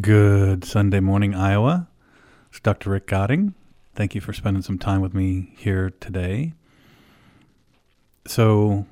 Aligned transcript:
Good 0.00 0.64
Sunday 0.64 1.00
morning, 1.00 1.34
Iowa. 1.34 1.86
It's 2.48 2.60
Dr. 2.60 2.88
Rick 2.88 3.06
Godding. 3.06 3.52
Thank 3.94 4.14
you 4.14 4.22
for 4.22 4.32
spending 4.32 4.62
some 4.62 4.78
time 4.78 5.02
with 5.02 5.12
me 5.12 5.52
here 5.58 5.92
today. 6.00 6.54
So, 8.26 8.86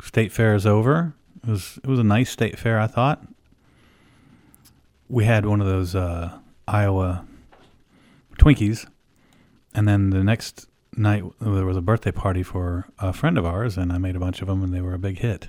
state 0.00 0.30
fair 0.30 0.54
is 0.54 0.66
over. 0.66 1.14
It 1.42 1.50
was 1.50 1.80
it 1.82 1.88
was 1.88 1.98
a 1.98 2.04
nice 2.04 2.30
state 2.30 2.60
fair, 2.60 2.78
I 2.78 2.86
thought. 2.86 3.26
We 5.08 5.24
had 5.24 5.46
one 5.46 5.60
of 5.60 5.66
those 5.66 5.96
uh, 5.96 6.38
Iowa 6.68 7.26
Twinkies, 8.38 8.86
and 9.74 9.88
then 9.88 10.10
the 10.10 10.22
next 10.22 10.68
night 10.96 11.24
there 11.40 11.66
was 11.66 11.76
a 11.76 11.82
birthday 11.82 12.12
party 12.12 12.44
for 12.44 12.86
a 13.00 13.12
friend 13.12 13.36
of 13.36 13.44
ours, 13.44 13.76
and 13.76 13.92
I 13.92 13.98
made 13.98 14.14
a 14.14 14.20
bunch 14.20 14.42
of 14.42 14.46
them, 14.46 14.62
and 14.62 14.72
they 14.72 14.80
were 14.80 14.94
a 14.94 14.98
big 14.98 15.18
hit. 15.18 15.48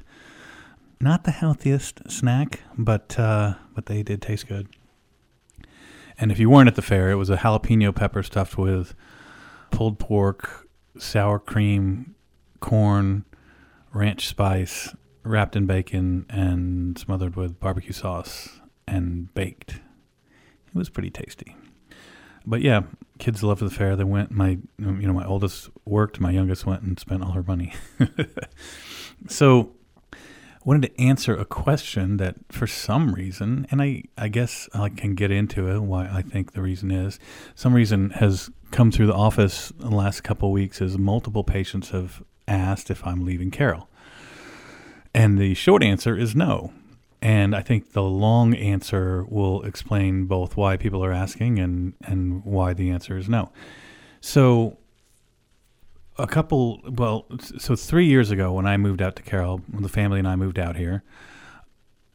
Not 1.02 1.24
the 1.24 1.32
healthiest 1.32 2.12
snack, 2.12 2.62
but 2.78 3.18
uh, 3.18 3.56
but 3.74 3.88
they 3.88 4.04
did 4.04 4.22
taste 4.22 4.48
good. 4.48 4.68
And 6.20 6.32
if 6.32 6.38
you 6.38 6.48
weren't 6.48 6.68
at 6.68 6.76
the 6.76 6.84
fair, 6.84 7.10
it 7.10 7.16
was 7.16 7.32
a 7.32 7.38
jalapeno 7.38 7.96
pepper 7.96 8.22
stuffed 8.22 8.56
with 8.56 8.94
pulled 9.72 9.98
pork, 9.98 10.68
sour 11.00 11.40
cream, 11.40 12.14
corn, 12.60 13.26
ranch 13.92 14.28
spice, 14.28 14.96
wrapped 15.24 15.56
in 15.56 15.66
bacon, 15.66 16.28
and 16.30 17.00
smothered 17.00 17.36
with 17.36 17.60
barbecue 17.60 17.94
sauce 17.94 18.62
and 18.88 19.34
baked. 19.34 19.82
It 20.68 20.76
was 20.76 20.90
pretty 20.90 21.10
tasty. 21.10 21.56
But 22.46 22.62
yeah, 22.62 22.82
kids 23.18 23.42
loved 23.42 23.62
the 23.62 23.72
fair. 23.72 23.96
They 23.96 24.04
went. 24.04 24.30
My 24.30 24.60
you 24.78 25.08
know 25.08 25.14
my 25.14 25.26
oldest 25.26 25.72
worked. 25.84 26.20
My 26.20 26.30
youngest 26.30 26.68
went 26.68 26.84
and 26.84 27.00
spent 27.00 27.24
all 27.24 27.32
her 27.32 27.44
money. 27.44 27.74
so 29.28 29.72
wanted 30.64 30.90
to 30.90 31.02
answer 31.02 31.36
a 31.36 31.46
question 31.46 32.18
that 32.18 32.36
for 32.50 32.68
some 32.68 33.14
reason, 33.14 33.68
and 33.72 33.82
I, 33.82 34.04
I 34.18 34.28
guess 34.28 34.70
I 34.74 34.90
can 34.90 35.16
get 35.16 35.32
into 35.32 35.68
it, 35.70 35.80
why 35.80 36.08
I 36.12 36.22
think 36.22 36.54
the 36.54 36.62
reason 36.62 36.92
is, 36.92 37.20
some 37.56 37.74
reason 37.74 38.12
has 38.12 38.50
come 38.72 38.92
through 38.92 39.08
the 39.08 39.14
office 39.14 39.72
in 39.72 39.90
the 39.90 39.96
last 39.96 40.22
couple 40.22 40.50
of 40.50 40.54
weeks 40.54 40.82
is 40.82 40.98
multiple 40.98 41.44
patients 41.44 41.90
have 41.90 42.24
asked 42.48 42.90
if 42.90 43.06
I'm 43.06 43.26
leaving 43.26 43.52
Carroll. 43.52 43.90
And 45.14 45.38
the 45.38 45.54
short 45.54 45.84
answer 45.84 46.18
is 46.18 46.36
no. 46.36 46.74
And 47.22 47.56
I 47.56 47.62
think 47.62 47.92
the 47.94 48.02
long 48.02 48.56
answer 48.56 49.24
will 49.26 49.62
explain 49.64 50.26
both 50.26 50.58
why 50.58 50.78
people 50.78 51.04
are 51.04 51.12
asking 51.12 51.60
and, 51.60 51.94
and 52.04 52.44
why 52.44 52.74
the 52.74 52.90
answer 52.90 53.18
is 53.18 53.30
no. 53.30 53.52
So 54.22 54.78
a 56.22 56.28
couple 56.28 56.80
well 56.86 57.26
so 57.40 57.76
three 57.76 58.06
years 58.06 58.30
ago 58.30 58.52
when 58.52 58.68
i 58.68 58.78
moved 58.78 59.02
out 59.02 59.16
to 59.16 59.24
carroll 59.24 59.62
when 59.72 59.82
the 59.82 59.90
family 59.90 60.20
and 60.20 60.28
i 60.28 60.36
moved 60.36 60.60
out 60.60 60.76
here 60.76 61.04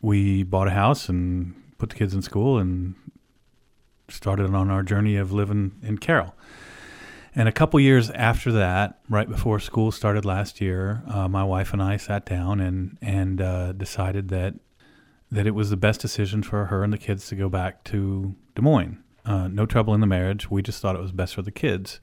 we 0.01 0.45
bought 0.45 0.69
a 0.69 0.73
house 0.73 1.09
and 1.09 1.55
put 1.79 1.91
the 1.91 1.97
kids 1.97 2.15
in 2.15 2.23
school 2.23 2.59
and 2.59 2.95
started 4.09 4.55
on 4.55 4.71
our 4.71 4.83
journey 4.83 5.17
of 5.17 5.33
living 5.33 5.73
in 5.83 5.99
carroll. 5.99 6.35
And 7.35 7.49
a 7.49 7.53
couple 7.53 7.81
years 7.81 8.11
after 8.11 8.53
that 8.53 9.01
right 9.09 9.29
before 9.29 9.59
school 9.59 9.91
started 9.91 10.25
last 10.25 10.61
year 10.61 11.03
uh, 11.09 11.29
my 11.29 11.45
wife 11.45 11.73
and 11.73 11.83
i 11.83 11.97
sat 11.97 12.25
down 12.25 12.61
and 12.61 12.97
and 13.03 13.41
uh, 13.43 13.73
decided 13.73 14.29
that 14.29 14.55
that 15.31 15.47
it 15.47 15.51
was 15.51 15.71
the 15.71 15.77
best 15.77 16.01
decision 16.01 16.43
for 16.43 16.67
her 16.67 16.83
and 16.83 16.93
the 16.93 16.99
kids 16.99 17.27
to 17.29 17.35
go 17.35 17.49
back 17.49 17.83
to 17.83 18.35
des 18.55 18.63
moines. 18.63 18.99
Uh, 19.25 19.49
no 19.49 19.67
trouble 19.67 19.93
in 19.93 20.01
the 20.01 20.07
marriage. 20.07 20.49
We 20.49 20.63
just 20.63 20.81
thought 20.81 20.95
it 20.95 21.03
was 21.03 21.11
best 21.11 21.35
for 21.35 21.43
the 21.43 21.51
kids 21.51 21.99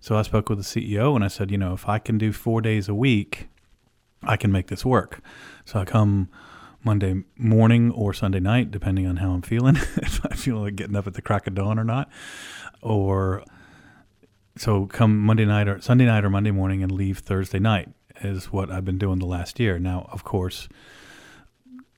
so 0.00 0.16
I 0.16 0.22
spoke 0.22 0.48
with 0.48 0.58
the 0.58 0.64
CEO 0.64 1.14
and 1.14 1.24
I 1.24 1.28
said, 1.28 1.50
you 1.50 1.58
know, 1.58 1.72
if 1.72 1.88
I 1.88 1.98
can 1.98 2.18
do 2.18 2.32
four 2.32 2.60
days 2.60 2.88
a 2.88 2.94
week, 2.94 3.48
I 4.22 4.36
can 4.36 4.52
make 4.52 4.68
this 4.68 4.84
work. 4.84 5.20
So 5.64 5.80
I 5.80 5.84
come 5.84 6.28
Monday 6.84 7.22
morning 7.36 7.90
or 7.90 8.12
Sunday 8.12 8.40
night, 8.40 8.70
depending 8.70 9.06
on 9.06 9.16
how 9.16 9.32
I'm 9.32 9.42
feeling, 9.42 9.76
if 9.96 10.24
I 10.24 10.34
feel 10.34 10.58
like 10.58 10.76
getting 10.76 10.96
up 10.96 11.06
at 11.06 11.14
the 11.14 11.22
crack 11.22 11.46
of 11.46 11.54
dawn 11.54 11.78
or 11.78 11.84
not. 11.84 12.08
Or 12.82 13.44
so 14.56 14.86
come 14.86 15.18
Monday 15.18 15.44
night 15.44 15.68
or 15.68 15.80
Sunday 15.80 16.06
night 16.06 16.24
or 16.24 16.30
Monday 16.30 16.50
morning 16.50 16.82
and 16.82 16.92
leave 16.92 17.18
Thursday 17.18 17.58
night 17.58 17.88
is 18.20 18.46
what 18.46 18.70
I've 18.70 18.84
been 18.84 18.98
doing 18.98 19.18
the 19.18 19.26
last 19.26 19.60
year. 19.60 19.78
Now, 19.78 20.08
of 20.12 20.24
course, 20.24 20.68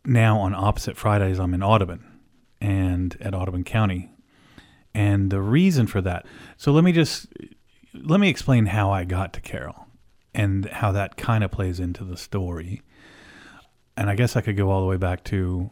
now 0.05 0.39
on 0.39 0.55
opposite 0.55 0.97
Fridays, 0.97 1.39
I'm 1.39 1.55
in 1.55 1.63
Audubon 1.63 2.05
and 2.61 3.17
at 3.21 3.35
Audubon 3.35 3.65
County. 3.65 4.11
And 4.93 5.31
the 5.31 5.41
reason 5.41 5.87
for 5.87 6.01
that, 6.03 6.27
so 6.57 6.73
let 6.73 6.85
me 6.85 6.93
just 6.93 7.27
let 7.95 8.21
me 8.21 8.29
explain 8.29 8.67
how 8.67 8.91
I 8.91 9.05
got 9.05 9.33
to 9.35 9.41
Carroll 9.41 9.87
and 10.35 10.67
how 10.67 10.93
that 10.93 11.17
kind 11.17 11.43
of 11.43 11.51
plays 11.51 11.81
into 11.81 12.05
the 12.05 12.17
story. 12.17 12.83
And 13.97 14.09
I 14.09 14.15
guess 14.15 14.37
I 14.37 14.41
could 14.41 14.57
go 14.57 14.71
all 14.71 14.81
the 14.81 14.87
way 14.87 14.97
back 14.97 15.25
to 15.25 15.71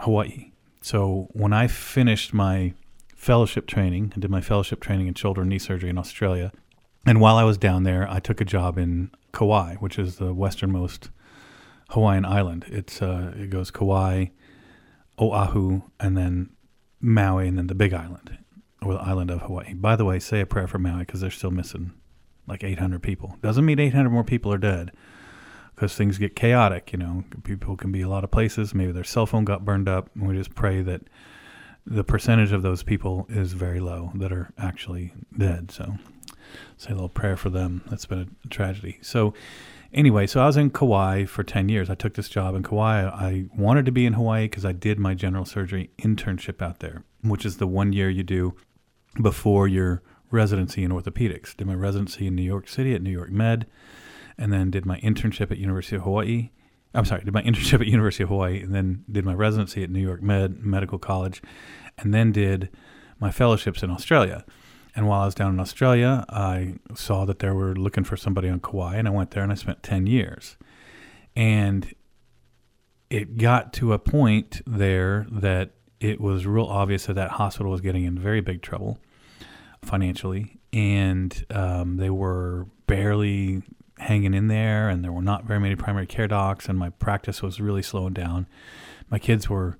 Hawaii. 0.00 0.52
So 0.80 1.28
when 1.32 1.52
I 1.52 1.66
finished 1.66 2.32
my 2.32 2.74
fellowship 3.14 3.66
training, 3.66 4.12
I 4.16 4.20
did 4.20 4.30
my 4.30 4.40
fellowship 4.40 4.80
training 4.80 5.06
in 5.06 5.14
shoulder 5.14 5.44
knee 5.44 5.58
surgery 5.58 5.90
in 5.90 5.98
Australia. 5.98 6.52
And 7.06 7.20
while 7.20 7.36
I 7.36 7.44
was 7.44 7.58
down 7.58 7.84
there, 7.84 8.08
I 8.10 8.18
took 8.18 8.40
a 8.40 8.44
job 8.44 8.78
in 8.78 9.10
Kauai, 9.32 9.76
which 9.76 9.98
is 9.98 10.16
the 10.16 10.32
westernmost 10.32 11.10
Hawaiian 11.90 12.24
island. 12.24 12.64
It's 12.68 13.02
uh, 13.02 13.34
it 13.36 13.50
goes 13.50 13.70
Kauai, 13.70 14.26
Oahu, 15.18 15.82
and 15.98 16.16
then 16.16 16.50
Maui, 17.00 17.48
and 17.48 17.58
then 17.58 17.66
the 17.66 17.74
Big 17.74 17.92
Island 17.92 18.38
or 18.82 18.94
the 18.94 19.00
island 19.00 19.30
of 19.30 19.42
Hawaii. 19.42 19.74
By 19.74 19.96
the 19.96 20.04
way, 20.04 20.18
say 20.18 20.40
a 20.40 20.46
prayer 20.46 20.66
for 20.66 20.78
Maui 20.78 21.00
because 21.00 21.20
they're 21.20 21.30
still 21.30 21.50
missing 21.50 21.92
like 22.46 22.64
800 22.64 23.02
people. 23.02 23.36
Doesn't 23.42 23.64
mean 23.64 23.78
800 23.78 24.10
more 24.10 24.24
people 24.24 24.52
are 24.52 24.58
dead 24.58 24.92
because 25.74 25.94
things 25.94 26.18
get 26.18 26.34
chaotic. 26.34 26.92
You 26.92 26.98
know, 26.98 27.24
people 27.44 27.76
can 27.76 27.92
be 27.92 28.02
a 28.02 28.08
lot 28.08 28.24
of 28.24 28.30
places. 28.30 28.74
Maybe 28.74 28.92
their 28.92 29.04
cell 29.04 29.26
phone 29.26 29.44
got 29.44 29.64
burned 29.64 29.88
up. 29.88 30.10
And 30.14 30.26
we 30.26 30.34
just 30.34 30.54
pray 30.54 30.82
that 30.82 31.02
the 31.86 32.04
percentage 32.04 32.52
of 32.52 32.62
those 32.62 32.82
people 32.82 33.26
is 33.28 33.52
very 33.52 33.80
low 33.80 34.12
that 34.14 34.32
are 34.32 34.52
actually 34.58 35.12
dead. 35.36 35.70
So 35.70 35.94
say 36.76 36.90
a 36.90 36.94
little 36.94 37.08
prayer 37.08 37.36
for 37.36 37.50
them. 37.50 37.82
That's 37.88 38.06
been 38.06 38.36
a 38.44 38.48
tragedy. 38.48 38.98
So 39.02 39.34
anyway, 39.92 40.26
so 40.26 40.40
I 40.40 40.46
was 40.46 40.56
in 40.56 40.70
Kauai 40.70 41.24
for 41.24 41.42
10 41.42 41.68
years. 41.68 41.88
I 41.88 41.94
took 41.94 42.14
this 42.14 42.28
job 42.28 42.54
in 42.54 42.62
Kauai. 42.62 43.06
I 43.06 43.46
wanted 43.56 43.86
to 43.86 43.92
be 43.92 44.06
in 44.06 44.14
Hawaii 44.14 44.44
because 44.44 44.64
I 44.64 44.72
did 44.72 44.98
my 44.98 45.14
general 45.14 45.44
surgery 45.44 45.90
internship 45.98 46.60
out 46.60 46.80
there, 46.80 47.04
which 47.22 47.44
is 47.44 47.58
the 47.58 47.66
one 47.66 47.92
year 47.92 48.10
you 48.10 48.22
do 48.22 48.54
before 49.20 49.66
your 49.68 50.02
residency 50.30 50.84
in 50.84 50.90
orthopedics. 50.90 51.56
Did 51.56 51.66
my 51.66 51.74
residency 51.74 52.26
in 52.26 52.34
New 52.34 52.42
York 52.42 52.68
City 52.68 52.94
at 52.94 53.02
New 53.02 53.10
York 53.10 53.30
Med, 53.30 53.66
and 54.38 54.52
then 54.52 54.70
did 54.70 54.86
my 54.86 54.98
internship 55.00 55.50
at 55.50 55.58
University 55.58 55.96
of 55.96 56.02
Hawaii. 56.02 56.50
I'm 56.94 57.04
sorry, 57.04 57.24
did 57.24 57.34
my 57.34 57.42
internship 57.50 57.80
at 57.80 57.86
University 57.86 58.22
of 58.22 58.28
Hawaii, 58.28 58.62
and 58.62 58.74
then 58.74 59.04
did 59.10 59.24
my 59.24 59.34
residency 59.34 59.82
at 59.82 59.90
New 59.90 60.00
York 60.00 60.22
Med 60.22 60.64
Medical 60.64 60.98
College, 60.98 61.42
and 61.98 62.14
then 62.14 62.32
did 62.32 62.70
my 63.18 63.30
fellowships 63.30 63.82
in 63.82 63.90
Australia. 63.90 64.44
And 64.96 65.06
while 65.06 65.20
I 65.20 65.26
was 65.26 65.34
down 65.34 65.54
in 65.54 65.60
Australia, 65.60 66.24
I 66.28 66.74
saw 66.94 67.24
that 67.24 67.38
they 67.38 67.50
were 67.50 67.76
looking 67.76 68.04
for 68.04 68.16
somebody 68.16 68.48
on 68.48 68.60
Kauai, 68.60 68.96
and 68.96 69.06
I 69.06 69.10
went 69.10 69.30
there 69.30 69.42
and 69.42 69.52
I 69.52 69.54
spent 69.54 69.82
10 69.82 70.06
years. 70.06 70.56
And 71.36 71.94
it 73.08 73.36
got 73.36 73.72
to 73.74 73.92
a 73.92 73.98
point 73.98 74.62
there 74.66 75.26
that 75.30 75.72
it 76.00 76.20
was 76.20 76.46
real 76.46 76.64
obvious 76.64 77.06
that 77.06 77.14
that 77.14 77.32
hospital 77.32 77.70
was 77.70 77.80
getting 77.80 78.04
in 78.04 78.18
very 78.18 78.40
big 78.40 78.62
trouble 78.62 78.98
financially, 79.82 80.58
and 80.72 81.44
um, 81.50 81.96
they 81.98 82.10
were 82.10 82.66
barely 82.86 83.62
hanging 83.98 84.32
in 84.32 84.48
there, 84.48 84.88
and 84.88 85.04
there 85.04 85.12
were 85.12 85.22
not 85.22 85.44
very 85.44 85.60
many 85.60 85.76
primary 85.76 86.06
care 86.06 86.26
docs, 86.26 86.68
and 86.68 86.78
my 86.78 86.90
practice 86.90 87.42
was 87.42 87.60
really 87.60 87.82
slowing 87.82 88.14
down. 88.14 88.46
My 89.10 89.18
kids 89.18 89.48
were 89.48 89.78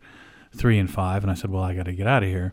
three 0.55 0.79
and 0.79 0.91
five, 0.91 1.23
and 1.23 1.31
I 1.31 1.35
said, 1.35 1.51
"Well, 1.51 1.63
I 1.63 1.75
got 1.75 1.87
to 1.87 1.93
get 1.93 2.07
out 2.07 2.23
of 2.23 2.29
here." 2.29 2.53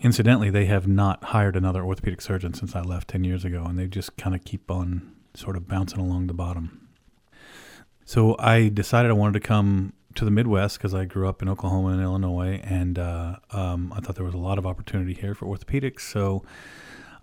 Incidentally, 0.00 0.50
they 0.50 0.66
have 0.66 0.86
not 0.86 1.24
hired 1.24 1.56
another 1.56 1.82
orthopedic 1.82 2.20
surgeon 2.20 2.54
since 2.54 2.76
I 2.76 2.82
left 2.82 3.08
ten 3.08 3.24
years 3.24 3.44
ago, 3.44 3.64
and 3.64 3.78
they 3.78 3.86
just 3.86 4.16
kind 4.16 4.34
of 4.34 4.44
keep 4.44 4.70
on 4.70 5.14
sort 5.34 5.56
of 5.56 5.66
bouncing 5.66 6.00
along 6.00 6.26
the 6.26 6.34
bottom. 6.34 6.88
So 8.04 8.36
I 8.38 8.68
decided 8.68 9.10
I 9.10 9.14
wanted 9.14 9.34
to 9.34 9.46
come 9.46 9.92
to 10.18 10.24
the 10.24 10.30
Midwest 10.32 10.78
because 10.78 10.94
I 10.94 11.04
grew 11.04 11.28
up 11.28 11.42
in 11.42 11.48
Oklahoma 11.48 11.90
and 11.90 12.02
Illinois, 12.02 12.60
and 12.64 12.98
uh, 12.98 13.36
um, 13.52 13.92
I 13.96 14.00
thought 14.00 14.16
there 14.16 14.24
was 14.24 14.34
a 14.34 14.38
lot 14.38 14.58
of 14.58 14.66
opportunity 14.66 15.14
here 15.14 15.32
for 15.32 15.46
orthopedics. 15.46 16.00
So 16.00 16.42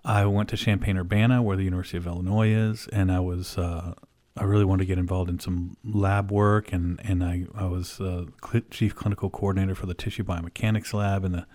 I 0.02 0.24
went 0.24 0.48
to 0.48 0.56
Champaign 0.56 0.96
Urbana, 0.96 1.42
where 1.42 1.58
the 1.58 1.64
University 1.64 1.98
of 1.98 2.06
Illinois 2.06 2.48
is, 2.48 2.88
and 2.94 3.12
I 3.12 3.20
was 3.20 3.58
uh, 3.58 3.92
I 4.34 4.44
really 4.44 4.64
wanted 4.64 4.84
to 4.84 4.86
get 4.86 4.96
involved 4.96 5.28
in 5.28 5.38
some 5.38 5.76
lab 5.84 6.32
work, 6.32 6.72
and 6.72 6.98
and 7.04 7.22
I 7.22 7.44
I 7.54 7.66
was 7.66 8.00
uh, 8.00 8.24
chief 8.70 8.94
clinical 8.94 9.28
coordinator 9.28 9.74
for 9.74 9.84
the 9.84 9.94
tissue 9.94 10.24
biomechanics 10.24 10.94
lab 10.94 11.22
in 11.22 11.32
the 11.32 11.46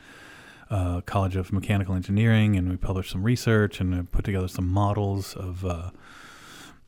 uh, 0.70 1.02
College 1.02 1.36
of 1.36 1.52
Mechanical 1.52 1.96
Engineering, 1.96 2.56
and 2.56 2.70
we 2.70 2.78
published 2.78 3.12
some 3.12 3.24
research 3.24 3.82
and 3.82 3.96
I 3.96 4.04
put 4.04 4.26
together 4.26 4.48
some 4.48 4.68
models 4.68 5.36
of 5.36 5.66
uh, 5.66 5.90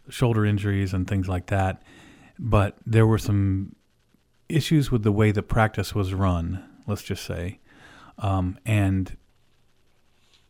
shoulder 0.10 0.46
injuries 0.46 0.94
and 0.94 1.08
things 1.08 1.28
like 1.28 1.48
that. 1.48 1.82
But 2.38 2.78
there 2.86 3.08
were 3.08 3.18
some 3.18 3.76
issues 4.54 4.92
with 4.92 5.04
the 5.04 5.12
way 5.12 5.32
the 5.32 5.44
practice 5.44 5.94
was 5.96 6.14
run, 6.14 6.64
let's 6.88 7.04
just 7.04 7.26
say, 7.26 7.60
um, 8.18 8.58
and 8.66 9.18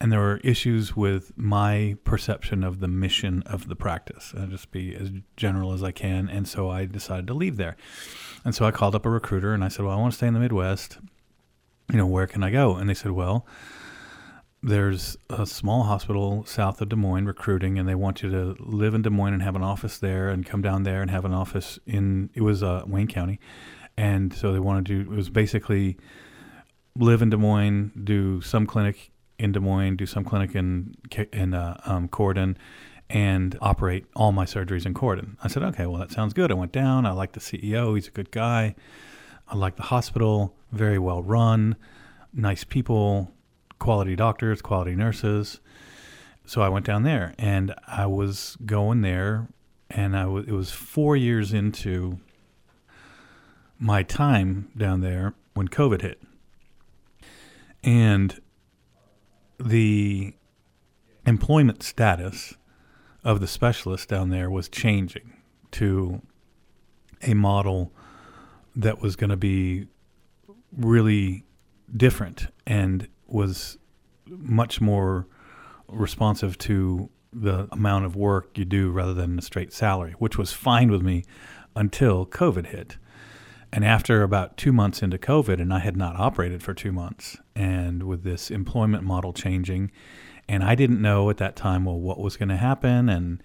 and 0.02 0.12
there 0.12 0.20
were 0.20 0.42
issues 0.44 0.98
with 0.98 1.32
my 1.38 1.96
perception 2.04 2.62
of 2.64 2.82
the 2.82 2.90
mission 2.90 3.42
of 3.46 3.70
the 3.70 3.76
practice. 3.76 4.34
I'll 4.38 4.48
just 4.48 4.70
be 4.72 4.94
as 4.94 5.12
general 5.38 5.72
as 5.72 5.82
I 5.82 5.92
can, 5.92 6.28
and 6.28 6.48
so 6.48 6.70
I 6.70 6.86
decided 6.86 7.28
to 7.28 7.34
leave 7.34 7.56
there. 7.56 7.78
And 8.44 8.54
so 8.54 8.66
I 8.66 8.72
called 8.72 8.96
up 8.96 9.06
a 9.06 9.10
recruiter 9.10 9.54
and 9.54 9.64
I 9.64 9.70
said, 9.70 9.86
"Well, 9.86 9.98
I 9.98 10.02
want 10.02 10.12
to 10.12 10.18
stay 10.18 10.28
in 10.28 10.34
the 10.34 10.42
Midwest. 10.42 10.98
you 11.92 11.98
know, 11.98 12.08
where 12.08 12.28
can 12.28 12.44
I 12.44 12.50
go? 12.50 12.76
And 12.76 12.90
they 12.90 12.94
said, 12.94 13.12
well, 13.12 13.46
there's 14.62 15.18
a 15.30 15.46
small 15.46 15.84
hospital 15.84 16.46
south 16.46 16.82
of 16.82 16.90
Des 16.90 16.96
Moines 16.96 17.26
recruiting, 17.26 17.78
and 17.78 17.88
they 17.88 17.96
want 17.96 18.24
you 18.24 18.32
to 18.32 18.56
live 18.60 18.94
in 18.94 19.02
Des 19.02 19.10
Moines 19.10 19.34
and 19.34 19.44
have 19.44 19.56
an 19.56 19.64
office 19.64 19.98
there, 19.98 20.30
and 20.30 20.46
come 20.46 20.62
down 20.62 20.84
there 20.84 21.02
and 21.02 21.12
have 21.12 21.26
an 21.26 21.34
office 21.34 21.80
in 21.86 22.30
it 22.34 22.42
was 22.42 22.64
uh, 22.64 22.84
Wayne 22.88 23.08
County, 23.08 23.40
and 23.98 24.34
so 24.34 24.51
they 24.54 24.60
wanted 24.60 24.86
to. 24.88 25.01
It 25.01 25.16
was 25.16 25.30
basically 25.30 25.98
live 26.98 27.22
in 27.22 27.30
Des 27.30 27.38
Moines, 27.38 27.92
do 28.04 28.42
some 28.42 28.66
clinic 28.66 29.12
in 29.40 29.51
Des 29.51 29.60
Moines, 29.60 29.98
do 29.98 30.06
some 30.06 30.24
clinic 30.24 30.56
in 30.56 30.95
in 31.31 31.54
uh, 31.54 31.80
um, 31.86 32.07
Corydon, 32.07 32.56
and 33.10 33.57
operate 33.62 34.06
all 34.16 34.31
my 34.31 34.45
surgeries 34.45 34.86
in 34.86 34.94
Corydon. 34.94 35.38
I 35.44 35.48
said, 35.48 35.63
okay, 35.63 35.86
well 35.86 36.00
that 36.00 36.12
sounds 36.12 36.34
good. 36.34 36.51
I 36.51 36.56
went 36.56 36.72
down. 36.72 37.06
I 37.06 37.12
like 37.12 37.34
the 37.34 37.40
CEO. 37.40 37.95
He's 37.95 38.07
a 38.07 38.12
good 38.12 38.31
guy. 38.31 38.75
I 39.48 39.56
like 39.56 39.75
the 39.75 39.84
hospital. 39.84 40.56
Very 40.72 40.98
well 40.98 41.22
run. 41.22 41.75
Nice 42.34 42.63
people 42.63 43.31
quality 43.80 44.16
doctors, 44.16 44.62
quality 44.62 44.95
nurses. 44.95 45.60
So 46.45 46.62
I 46.62 46.69
went 46.69 46.86
down 46.86 47.04
there 47.04 47.34
and 47.38 47.75
I 47.88 48.06
was 48.06 48.57
going 48.66 49.01
there 49.01 49.50
and 49.90 50.16
I 50.16 50.24
w- 50.24 50.45
it 50.48 50.54
was 50.54 50.72
4 50.72 51.16
years 51.18 51.54
into 51.54 52.19
my 53.83 54.01
time 54.01 54.71
down 54.77 55.01
there 55.01 55.33
when 55.56 55.68
COVID 55.68 56.01
hit. 56.01 56.21
And 57.83 58.39
the 59.59 60.33
employment 61.25 61.83
status 61.83 62.56
of 63.25 63.41
the 63.41 63.47
specialist 63.47 64.07
down 64.07 64.30
there 64.30 64.50
was 64.50 64.69
changing 64.69 65.33
to 65.71 66.21
a 67.21 67.33
model 67.33 67.91
that 68.74 69.01
was 69.01 69.18
going 69.18 69.30
to 69.30 69.38
be 69.38 69.88
really 70.71 71.44
different 71.95 72.47
and 72.65 73.09
was 73.27 73.77
much 74.27 74.80
more 74.80 75.27
responsive 75.89 76.57
to 76.57 77.09
the 77.33 77.68
amount 77.74 78.06
of 78.06 78.15
work 78.15 78.57
you 78.57 78.63
do 78.63 78.91
rather 78.91 79.13
than 79.13 79.38
a 79.38 79.41
straight 79.41 79.74
salary, 79.74 80.13
which 80.19 80.38
was 80.38 80.53
fine 80.53 80.89
with 80.89 81.01
me 81.01 81.25
until 81.75 82.25
COVID 82.25 82.68
hit. 82.68 82.97
And 83.74 83.84
after 83.84 84.22
about 84.22 84.56
two 84.56 84.72
months 84.72 85.02
into 85.02 85.18
COVID, 85.18 85.60
and 85.60 85.74
I 85.74 85.80
had 85.80 85.98
not 85.98 86.16
operated 86.16 86.62
for 86.62 86.75
two 86.75 86.92
months, 86.92 87.38
and 87.56 88.04
with 88.04 88.24
this 88.24 88.52
employment 88.52 89.04
model 89.04 89.34
changing, 89.34 89.92
and 90.48 90.64
I 90.64 90.75
didn't 90.75 91.02
know 91.02 91.31
at 91.31 91.38
that 91.38 91.56
time, 91.56 91.84
well, 91.86 92.00
what 92.00 92.20
was 92.20 92.38
going 92.38 92.50
to 92.50 92.56
happen, 92.56 93.10
and 93.10 93.42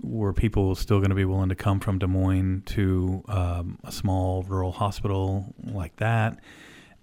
were 0.00 0.32
people 0.32 0.76
still 0.76 0.98
going 0.98 1.10
to 1.10 1.16
be 1.16 1.24
willing 1.24 1.48
to 1.48 1.56
come 1.56 1.80
from 1.80 1.98
Des 1.98 2.06
Moines 2.06 2.62
to 2.66 3.24
um, 3.26 3.80
a 3.82 3.90
small 3.90 4.44
rural 4.44 4.70
hospital 4.70 5.52
like 5.64 5.96
that? 5.96 6.38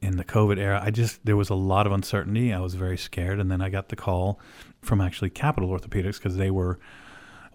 in 0.01 0.17
the 0.17 0.25
COVID 0.25 0.59
era, 0.59 0.81
I 0.83 0.91
just 0.91 1.25
there 1.25 1.37
was 1.37 1.49
a 1.49 1.55
lot 1.55 1.87
of 1.87 1.93
uncertainty. 1.93 2.51
I 2.51 2.59
was 2.59 2.75
very 2.75 2.97
scared, 2.97 3.39
and 3.39 3.49
then 3.49 3.61
I 3.61 3.69
got 3.69 3.87
the 3.87 3.95
call 3.95 4.37
from 4.81 4.99
actually 4.99 5.29
Capital 5.29 5.69
Orthopedics 5.69 6.17
because 6.17 6.35
they 6.35 6.51
were 6.51 6.77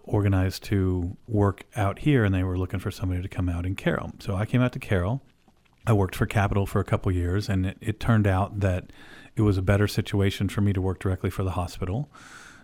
organized 0.09 0.63
to 0.63 1.15
work 1.27 1.65
out 1.75 1.99
here, 1.99 2.25
and 2.25 2.33
they 2.33 2.43
were 2.43 2.57
looking 2.57 2.79
for 2.79 2.91
somebody 2.91 3.21
to 3.21 3.27
come 3.27 3.47
out 3.47 3.65
in 3.65 3.75
Carroll. 3.75 4.11
So 4.19 4.35
I 4.35 4.45
came 4.45 4.61
out 4.61 4.73
to 4.73 4.79
Carroll. 4.79 5.21
I 5.85 5.93
worked 5.93 6.15
for 6.15 6.25
Capital 6.25 6.65
for 6.65 6.79
a 6.79 6.83
couple 6.83 7.11
years, 7.11 7.47
and 7.47 7.65
it, 7.65 7.77
it 7.79 7.99
turned 7.99 8.27
out 8.27 8.59
that 8.59 8.91
it 9.35 9.43
was 9.43 9.57
a 9.57 9.61
better 9.61 9.87
situation 9.87 10.49
for 10.49 10.61
me 10.61 10.73
to 10.73 10.81
work 10.81 10.99
directly 10.99 11.29
for 11.29 11.43
the 11.43 11.51
hospital. 11.51 12.09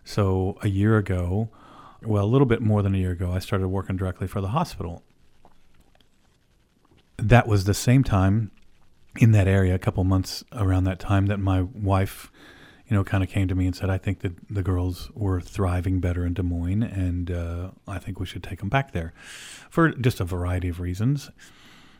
So 0.03 0.57
a 0.62 0.68
year 0.68 0.97
ago, 0.97 1.50
well, 2.01 2.25
a 2.25 2.27
little 2.27 2.47
bit 2.47 2.62
more 2.62 2.81
than 2.81 2.94
a 2.95 2.97
year 2.97 3.12
ago, 3.12 3.31
I 3.31 3.39
started 3.39 3.68
working 3.68 3.95
directly 3.95 4.27
for 4.27 4.41
the 4.41 4.50
hospital. 4.50 5.03
That 7.18 7.48
was 7.48 7.63
the 7.63 7.74
same 7.74 8.03
time 8.03 8.51
in 9.18 9.31
that 9.31 9.48
area 9.48 9.74
a 9.74 9.80
couple 9.80 10.03
months 10.03 10.44
around 10.51 10.83
that 10.83 11.00
time 11.00 11.27
that 11.27 11.39
my 11.39 11.62
wife 11.62 12.31
you 12.87 12.95
know 12.95 13.03
kind 13.03 13.23
of 13.23 13.29
came 13.29 13.47
to 13.47 13.55
me 13.55 13.65
and 13.65 13.75
said 13.75 13.89
i 13.89 13.97
think 13.97 14.19
that 14.19 14.33
the 14.49 14.61
girls 14.61 15.09
were 15.15 15.41
thriving 15.41 15.99
better 15.99 16.25
in 16.25 16.33
des 16.33 16.43
moines 16.43 16.83
and 16.83 17.31
uh, 17.31 17.69
i 17.87 17.97
think 17.97 18.19
we 18.19 18.25
should 18.25 18.43
take 18.43 18.59
them 18.59 18.69
back 18.69 18.91
there. 18.91 19.13
For 19.69 19.91
just 19.91 20.19
a 20.19 20.25
variety 20.25 20.69
of 20.69 20.79
reasons. 20.79 21.29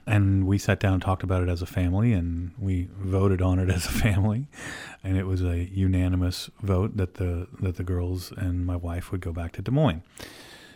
And 0.08 0.46
we 0.46 0.60
sat 0.60 0.80
down 0.80 0.94
and 0.94 1.02
talked 1.02 1.24
about 1.24 1.42
it 1.42 1.50
as 1.50 1.64
a 1.64 1.66
family 1.66 2.14
and 2.14 2.52
we 2.60 2.90
voted 2.96 3.42
on 3.42 3.58
it 3.58 3.70
as 3.78 3.86
a 3.86 3.92
family. 3.92 4.48
And 5.04 5.18
it 5.18 5.26
was 5.26 5.42
a 5.42 5.64
unanimous 5.64 6.50
vote 6.62 6.98
that 6.98 7.16
the 7.16 7.48
that 7.60 7.78
the 7.78 7.84
girls 7.84 8.32
and 8.32 8.66
my 8.66 8.76
wife 8.76 9.12
would 9.12 9.22
go 9.22 9.34
back 9.34 9.54
to 9.54 9.62
des 9.62 9.72
moines. 9.72 10.04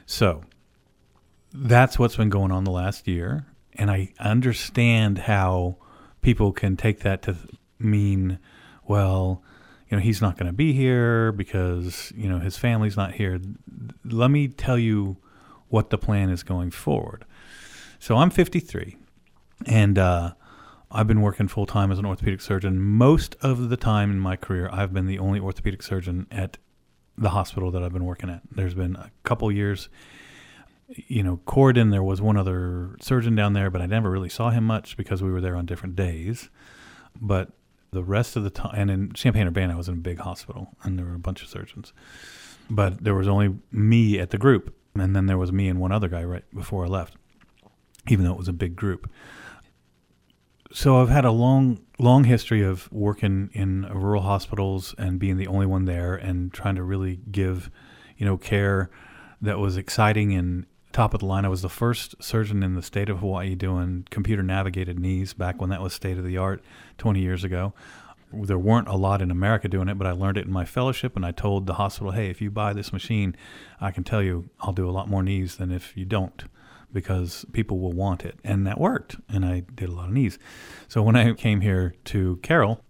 So 0.06 0.44
that's 1.54 2.00
what's 2.00 2.16
been 2.16 2.30
going 2.30 2.52
on 2.52 2.64
the 2.64 2.72
last 2.72 3.08
year. 3.08 3.46
And 3.74 3.90
i 3.90 4.12
understand 4.20 5.20
how 5.20 5.78
people 6.22 6.52
can 6.52 6.76
take 6.76 7.00
that 7.02 7.22
to 7.24 7.38
mean, 7.78 8.40
well, 8.86 9.42
you 9.90 9.98
know, 9.98 10.04
he's 10.04 10.22
not 10.22 10.38
going 10.38 10.48
to 10.48 10.54
be 10.54 10.74
here 10.74 11.32
because, 11.32 12.14
you 12.16 12.30
know, 12.30 12.40
his 12.40 12.58
family's 12.58 12.96
not 12.96 13.14
here. 13.14 13.40
Let 14.06 14.30
me 14.30 14.48
tell 14.48 14.78
you 14.78 15.18
what 15.68 15.90
the 15.90 15.98
plan 15.98 16.30
is 16.30 16.44
going 16.44 16.72
forward. 16.72 17.26
So 18.00 18.18
I'm 18.18 18.30
53 18.30 18.98
and 19.66 19.98
uh, 19.98 20.34
I've 20.92 21.08
been 21.08 21.22
working 21.22 21.48
full 21.48 21.66
time 21.66 21.92
as 21.92 22.00
an 22.00 22.06
orthopedic 22.06 22.42
surgeon. 22.42 22.80
Most 22.80 23.36
of 23.42 23.70
the 23.70 23.78
time 23.78 24.12
in 24.12 24.20
my 24.20 24.36
career, 24.36 24.70
I've 24.72 24.94
been 24.94 25.08
the 25.08 25.20
only 25.20 25.40
orthopedic 25.40 25.82
surgeon 25.84 26.28
at 26.32 26.58
the 27.18 27.30
hospital 27.32 27.72
that 27.72 27.84
I've 27.84 27.94
been 27.94 28.06
working 28.06 28.30
at. 28.30 28.42
There's 28.52 28.74
been 28.74 28.96
a 28.96 29.12
couple 29.24 29.52
years 29.52 29.90
you 31.08 31.24
know, 31.24 31.40
Corydon, 31.46 31.92
there 31.92 32.04
was 32.04 32.22
one 32.22 32.38
other 32.38 32.96
surgeon 33.02 33.36
down 33.36 33.54
there, 33.54 33.70
but 33.70 33.82
I 33.82 33.86
never 33.86 34.10
really 34.10 34.30
saw 34.30 34.50
him 34.50 34.64
much 34.64 34.98
because 34.98 35.22
we 35.22 35.32
were 35.32 35.42
there 35.42 35.56
on 35.56 35.66
different 35.66 35.96
days. 35.96 36.50
But 37.20 37.50
the 37.92 38.04
rest 38.04 38.36
of 38.36 38.44
the 38.44 38.50
time, 38.50 38.76
and 38.76 38.92
in 38.92 39.14
Champaign 39.14 39.48
Urbana, 39.48 39.74
I 39.74 39.78
was 39.78 39.88
in 39.88 39.96
a 39.96 39.98
big 39.98 40.20
hospital, 40.20 40.70
and 40.84 40.98
there 40.98 41.06
were 41.06 41.16
a 41.16 41.20
bunch 41.20 41.42
of 41.42 41.50
surgeons. 41.50 41.94
But 42.70 43.04
there 43.04 43.16
was 43.16 43.28
only 43.28 43.58
me 43.72 44.20
at 44.20 44.30
the 44.30 44.38
group, 44.38 44.76
and 44.96 45.16
then 45.16 45.26
there 45.26 45.38
was 45.38 45.52
me 45.52 45.68
and 45.68 45.80
one 45.80 45.92
other 45.92 46.08
guy 46.08 46.24
right 46.24 46.44
before 46.54 46.86
I 46.86 46.88
left, 46.88 47.16
even 48.08 48.26
though 48.26 48.34
it 48.34 48.38
was 48.38 48.48
a 48.48 48.54
big 48.54 48.76
group. 48.76 49.10
So 50.72 51.02
I've 51.02 51.10
had 51.10 51.26
a 51.26 51.32
long, 51.32 51.80
long 51.98 52.26
history 52.26 52.62
of 52.62 52.92
working 52.92 53.50
in 53.54 53.88
rural 53.92 54.22
hospitals 54.22 54.94
and 55.00 55.18
being 55.20 55.38
the 55.38 55.48
only 55.48 55.66
one 55.66 55.86
there, 55.86 56.16
and 56.16 56.54
trying 56.54 56.76
to 56.76 56.84
really 56.84 57.20
give, 57.32 57.72
you 58.18 58.26
know, 58.26 58.38
care 58.38 58.92
that 59.42 59.58
was 59.58 59.78
exciting 59.78 60.34
and 60.34 60.66
top 60.92 61.14
of 61.14 61.20
the 61.20 61.26
line. 61.26 61.46
I 61.46 61.50
was 61.50 61.62
the 61.62 61.70
first 61.70 62.16
surgeon 62.22 62.64
in 62.64 62.76
the 62.76 62.82
state 62.82 63.10
of 63.10 63.20
Hawaii 63.20 63.56
doing 63.56 64.08
computer 64.10 64.44
navigated 64.44 65.00
knees 65.00 65.34
back 65.34 65.62
when 65.62 65.70
that 65.70 65.82
was 65.82 65.94
state 65.94 66.18
of 66.18 66.24
the 66.24 66.38
art 66.38 66.64
20 66.98 67.20
years 67.20 67.44
ago. 67.44 67.74
There 68.32 68.60
weren't 68.60 68.88
a 68.88 68.96
lot 68.96 69.22
in 69.22 69.32
America 69.32 69.68
doing 69.68 69.88
it, 69.88 69.98
but 69.98 70.06
I 70.06 70.12
learned 70.12 70.38
it 70.38 70.46
in 70.46 70.52
my 70.52 70.66
fellowship. 70.66 71.16
And 71.16 71.26
I 71.26 71.32
told 71.32 71.66
the 71.66 71.76
hospital, 71.76 72.12
hey, 72.12 72.30
if 72.30 72.42
you 72.42 72.52
buy 72.52 72.74
this 72.74 72.94
machine, 72.94 73.36
I 73.82 73.92
can 73.92 74.04
tell 74.04 74.22
you 74.22 74.50
I'll 74.60 74.74
do 74.74 74.88
a 74.88 74.92
lot 74.92 75.10
more 75.10 75.24
knees 75.24 75.58
than 75.58 75.72
if 75.72 75.98
you 75.98 76.06
don't 76.06 76.44
because 76.92 77.46
people 77.54 77.80
will 77.80 77.94
want 77.94 78.26
it. 78.26 78.40
And 78.44 78.66
that 78.68 78.80
worked. 78.80 79.18
And 79.28 79.46
I 79.46 79.62
did 79.74 79.90
a 79.90 79.94
lot 79.94 80.08
of 80.08 80.14
knees. 80.14 80.38
So 80.88 81.02
when 81.02 81.16
I 81.16 81.34
came 81.34 81.62
here 81.62 81.96
to 82.06 82.38
Carroll, 82.38 82.84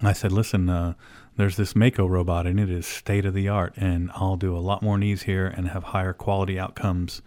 I 0.00 0.12
said, 0.12 0.32
listen, 0.32 0.68
uh, 0.68 0.94
there's 1.36 1.56
this 1.56 1.74
Mako 1.74 2.06
robot 2.06 2.46
and 2.46 2.60
it 2.60 2.70
is 2.70 2.86
state 2.86 3.24
of 3.24 3.34
the 3.34 3.48
art 3.48 3.74
and 3.76 4.10
I'll 4.14 4.36
do 4.36 4.56
a 4.56 4.60
lot 4.60 4.82
more 4.82 4.98
knees 4.98 5.22
here 5.22 5.46
and 5.46 5.68
have 5.68 5.84
higher 5.84 6.12
quality 6.12 6.58
outcomes 6.58 7.22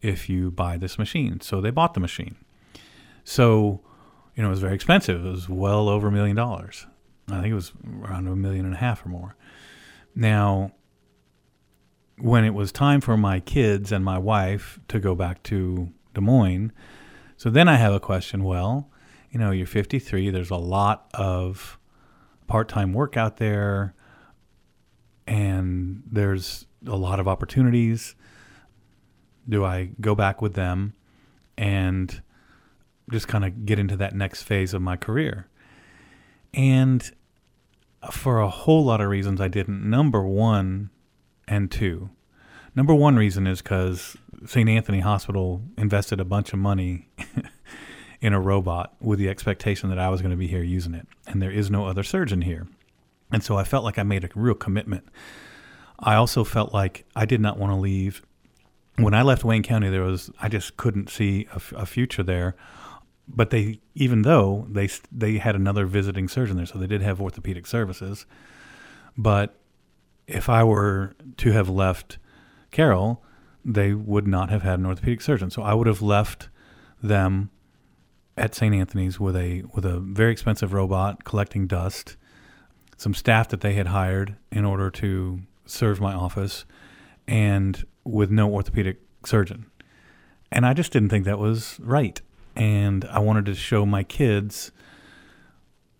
if 0.00 0.28
you 0.28 0.50
buy 0.50 0.76
this 0.76 0.98
machine. 0.98 1.40
So 1.40 1.60
they 1.60 1.70
bought 1.70 1.94
the 1.94 2.00
machine. 2.00 2.36
So, 3.24 3.80
you 4.34 4.42
know, 4.42 4.48
it 4.48 4.50
was 4.50 4.60
very 4.60 4.74
expensive. 4.74 5.24
It 5.24 5.28
was 5.28 5.48
well 5.48 5.88
over 5.88 6.08
a 6.08 6.12
million 6.12 6.36
dollars. 6.36 6.86
I 7.28 7.40
think 7.40 7.52
it 7.52 7.54
was 7.54 7.72
around 8.02 8.26
a 8.26 8.36
million 8.36 8.64
and 8.64 8.74
a 8.74 8.78
half 8.78 9.04
or 9.06 9.08
more. 9.08 9.36
Now, 10.14 10.72
when 12.18 12.44
it 12.44 12.54
was 12.54 12.72
time 12.72 13.00
for 13.00 13.16
my 13.16 13.40
kids 13.40 13.90
and 13.90 14.04
my 14.04 14.18
wife 14.18 14.78
to 14.88 15.00
go 15.00 15.14
back 15.14 15.42
to 15.44 15.90
Des 16.14 16.20
Moines, 16.20 16.72
so 17.36 17.50
then 17.50 17.68
I 17.68 17.76
have 17.76 17.92
a 17.92 18.00
question. 18.00 18.44
Well, 18.44 18.90
you 19.30 19.38
know, 19.38 19.50
you're 19.50 19.66
53. 19.66 20.30
There's 20.30 20.50
a 20.50 20.56
lot 20.56 21.10
of 21.14 21.78
part 22.46 22.68
time 22.68 22.92
work 22.92 23.16
out 23.16 23.36
there, 23.36 23.94
and 25.26 26.02
there's 26.10 26.66
a 26.86 26.96
lot 26.96 27.20
of 27.20 27.28
opportunities. 27.28 28.14
Do 29.48 29.64
I 29.64 29.90
go 30.00 30.14
back 30.14 30.40
with 30.42 30.54
them 30.54 30.94
and 31.56 32.22
just 33.10 33.28
kind 33.28 33.44
of 33.44 33.66
get 33.66 33.78
into 33.78 33.96
that 33.96 34.14
next 34.14 34.42
phase 34.42 34.74
of 34.74 34.82
my 34.82 34.96
career? 34.96 35.48
And 36.54 37.10
for 38.10 38.40
a 38.40 38.48
whole 38.48 38.84
lot 38.84 39.00
of 39.00 39.08
reasons, 39.08 39.40
I 39.40 39.48
didn't. 39.48 39.88
Number 39.88 40.22
one 40.22 40.90
and 41.46 41.70
two. 41.70 42.10
Number 42.74 42.94
one 42.94 43.16
reason 43.16 43.46
is 43.46 43.62
because 43.62 44.16
St. 44.46 44.68
Anthony 44.68 45.00
Hospital 45.00 45.62
invested 45.76 46.20
a 46.20 46.24
bunch 46.24 46.52
of 46.52 46.58
money 46.58 47.08
in 48.20 48.32
a 48.32 48.40
robot 48.40 48.94
with 49.00 49.18
the 49.18 49.28
expectation 49.28 49.90
that 49.90 49.98
I 49.98 50.08
was 50.08 50.22
going 50.22 50.30
to 50.30 50.36
be 50.36 50.46
here 50.46 50.62
using 50.62 50.94
it. 50.94 51.06
And 51.32 51.42
there 51.42 51.50
is 51.50 51.70
no 51.70 51.86
other 51.86 52.04
surgeon 52.04 52.42
here. 52.42 52.68
And 53.32 53.42
so 53.42 53.56
I 53.56 53.64
felt 53.64 53.82
like 53.82 53.98
I 53.98 54.04
made 54.04 54.22
a 54.22 54.28
real 54.34 54.54
commitment. 54.54 55.08
I 55.98 56.14
also 56.14 56.44
felt 56.44 56.72
like 56.72 57.04
I 57.16 57.24
did 57.24 57.40
not 57.40 57.58
want 57.58 57.72
to 57.72 57.76
leave. 57.76 58.22
When 58.96 59.14
I 59.14 59.22
left 59.22 59.42
Wayne 59.42 59.62
County, 59.64 59.88
there 59.88 60.02
was 60.02 60.30
I 60.40 60.48
just 60.48 60.76
couldn't 60.76 61.08
see 61.10 61.48
a, 61.52 61.60
a 61.76 61.86
future 61.86 62.22
there. 62.22 62.54
but 63.28 63.50
they 63.50 63.80
even 63.94 64.22
though 64.22 64.66
they 64.70 64.88
they 65.10 65.38
had 65.38 65.54
another 65.56 65.86
visiting 65.86 66.28
surgeon 66.28 66.56
there, 66.56 66.66
so 66.66 66.78
they 66.78 66.86
did 66.86 67.02
have 67.02 67.20
orthopedic 67.20 67.66
services. 67.66 68.26
But 69.16 69.58
if 70.26 70.48
I 70.48 70.64
were 70.64 71.14
to 71.38 71.52
have 71.52 71.68
left 71.68 72.18
Carroll, 72.70 73.22
they 73.64 73.92
would 73.94 74.26
not 74.26 74.50
have 74.50 74.62
had 74.62 74.78
an 74.78 74.86
orthopedic 74.86 75.20
surgeon. 75.20 75.50
So 75.50 75.62
I 75.62 75.74
would 75.74 75.86
have 75.86 76.02
left 76.02 76.48
them 77.02 77.50
at 78.36 78.54
St. 78.54 78.74
Anthony's 78.74 79.20
with 79.20 79.36
a 79.36 79.62
with 79.74 79.84
a 79.84 79.98
very 79.98 80.32
expensive 80.32 80.72
robot 80.72 81.24
collecting 81.24 81.66
dust, 81.66 82.16
some 82.96 83.14
staff 83.14 83.48
that 83.48 83.60
they 83.60 83.74
had 83.74 83.88
hired 83.88 84.36
in 84.50 84.64
order 84.64 84.90
to 84.90 85.40
serve 85.66 86.00
my 86.00 86.12
office, 86.12 86.64
and 87.26 87.84
with 88.04 88.30
no 88.30 88.50
orthopedic 88.50 89.00
surgeon. 89.24 89.66
And 90.50 90.66
I 90.66 90.74
just 90.74 90.92
didn't 90.92 91.08
think 91.08 91.24
that 91.24 91.38
was 91.38 91.78
right. 91.80 92.20
And 92.54 93.06
I 93.06 93.20
wanted 93.20 93.46
to 93.46 93.54
show 93.54 93.86
my 93.86 94.02
kids 94.02 94.70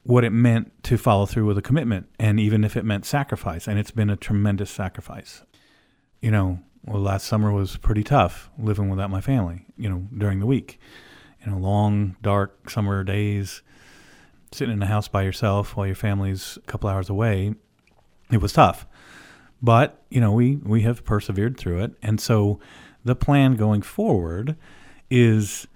what 0.02 0.24
it 0.24 0.30
meant 0.30 0.72
to 0.84 0.98
follow 0.98 1.26
through 1.26 1.46
with 1.46 1.56
a 1.56 1.62
commitment, 1.62 2.08
and 2.18 2.38
even 2.40 2.64
if 2.64 2.76
it 2.76 2.84
meant 2.84 3.06
sacrifice. 3.06 3.66
And 3.66 3.78
it's 3.78 3.90
been 3.90 4.10
a 4.10 4.16
tremendous 4.16 4.70
sacrifice. 4.70 5.42
You 6.20 6.30
know, 6.30 6.58
well, 6.84 7.00
last 7.00 7.26
summer 7.26 7.52
was 7.52 7.76
pretty 7.76 8.02
tough 8.02 8.50
living 8.58 8.90
without 8.90 9.10
my 9.10 9.20
family, 9.20 9.64
you 9.76 9.88
know, 9.88 10.06
during 10.16 10.40
the 10.40 10.46
week. 10.46 10.78
You 11.44 11.52
know, 11.52 11.58
long, 11.58 12.16
dark 12.22 12.70
summer 12.70 13.02
days, 13.04 13.62
sitting 14.52 14.74
in 14.74 14.78
the 14.78 14.86
house 14.86 15.08
by 15.08 15.22
yourself 15.22 15.76
while 15.76 15.86
your 15.86 15.96
family's 15.96 16.56
a 16.56 16.66
couple 16.66 16.88
hours 16.88 17.10
away. 17.10 17.54
It 18.30 18.40
was 18.40 18.52
tough. 18.52 18.86
But, 19.60 20.02
you 20.08 20.20
know, 20.20 20.32
we, 20.32 20.56
we 20.56 20.82
have 20.82 21.04
persevered 21.04 21.56
through 21.56 21.82
it. 21.84 21.94
And 22.02 22.20
so 22.20 22.60
the 23.04 23.14
plan 23.14 23.54
going 23.54 23.82
forward 23.82 24.56
is 25.10 25.66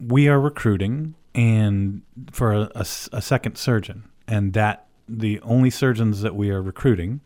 we 0.00 0.28
are 0.28 0.40
recruiting 0.40 1.14
and 1.34 2.02
for 2.30 2.52
a, 2.52 2.70
a, 2.74 2.86
a 3.12 3.22
second 3.22 3.56
surgeon. 3.56 4.08
And 4.26 4.52
that 4.54 4.86
the 5.08 5.40
only 5.40 5.70
surgeons 5.70 6.22
that 6.22 6.34
we 6.34 6.50
are 6.50 6.62
recruiting 6.62 7.20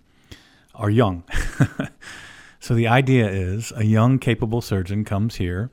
are 0.75 0.91
young. 0.91 1.25
So 2.63 2.75
the 2.77 2.87
idea 2.87 3.29
is 3.29 3.73
a 3.75 3.85
young, 3.85 4.21
capable 4.21 4.61
surgeon 4.61 5.05
comes 5.05 5.35
here, 5.35 5.73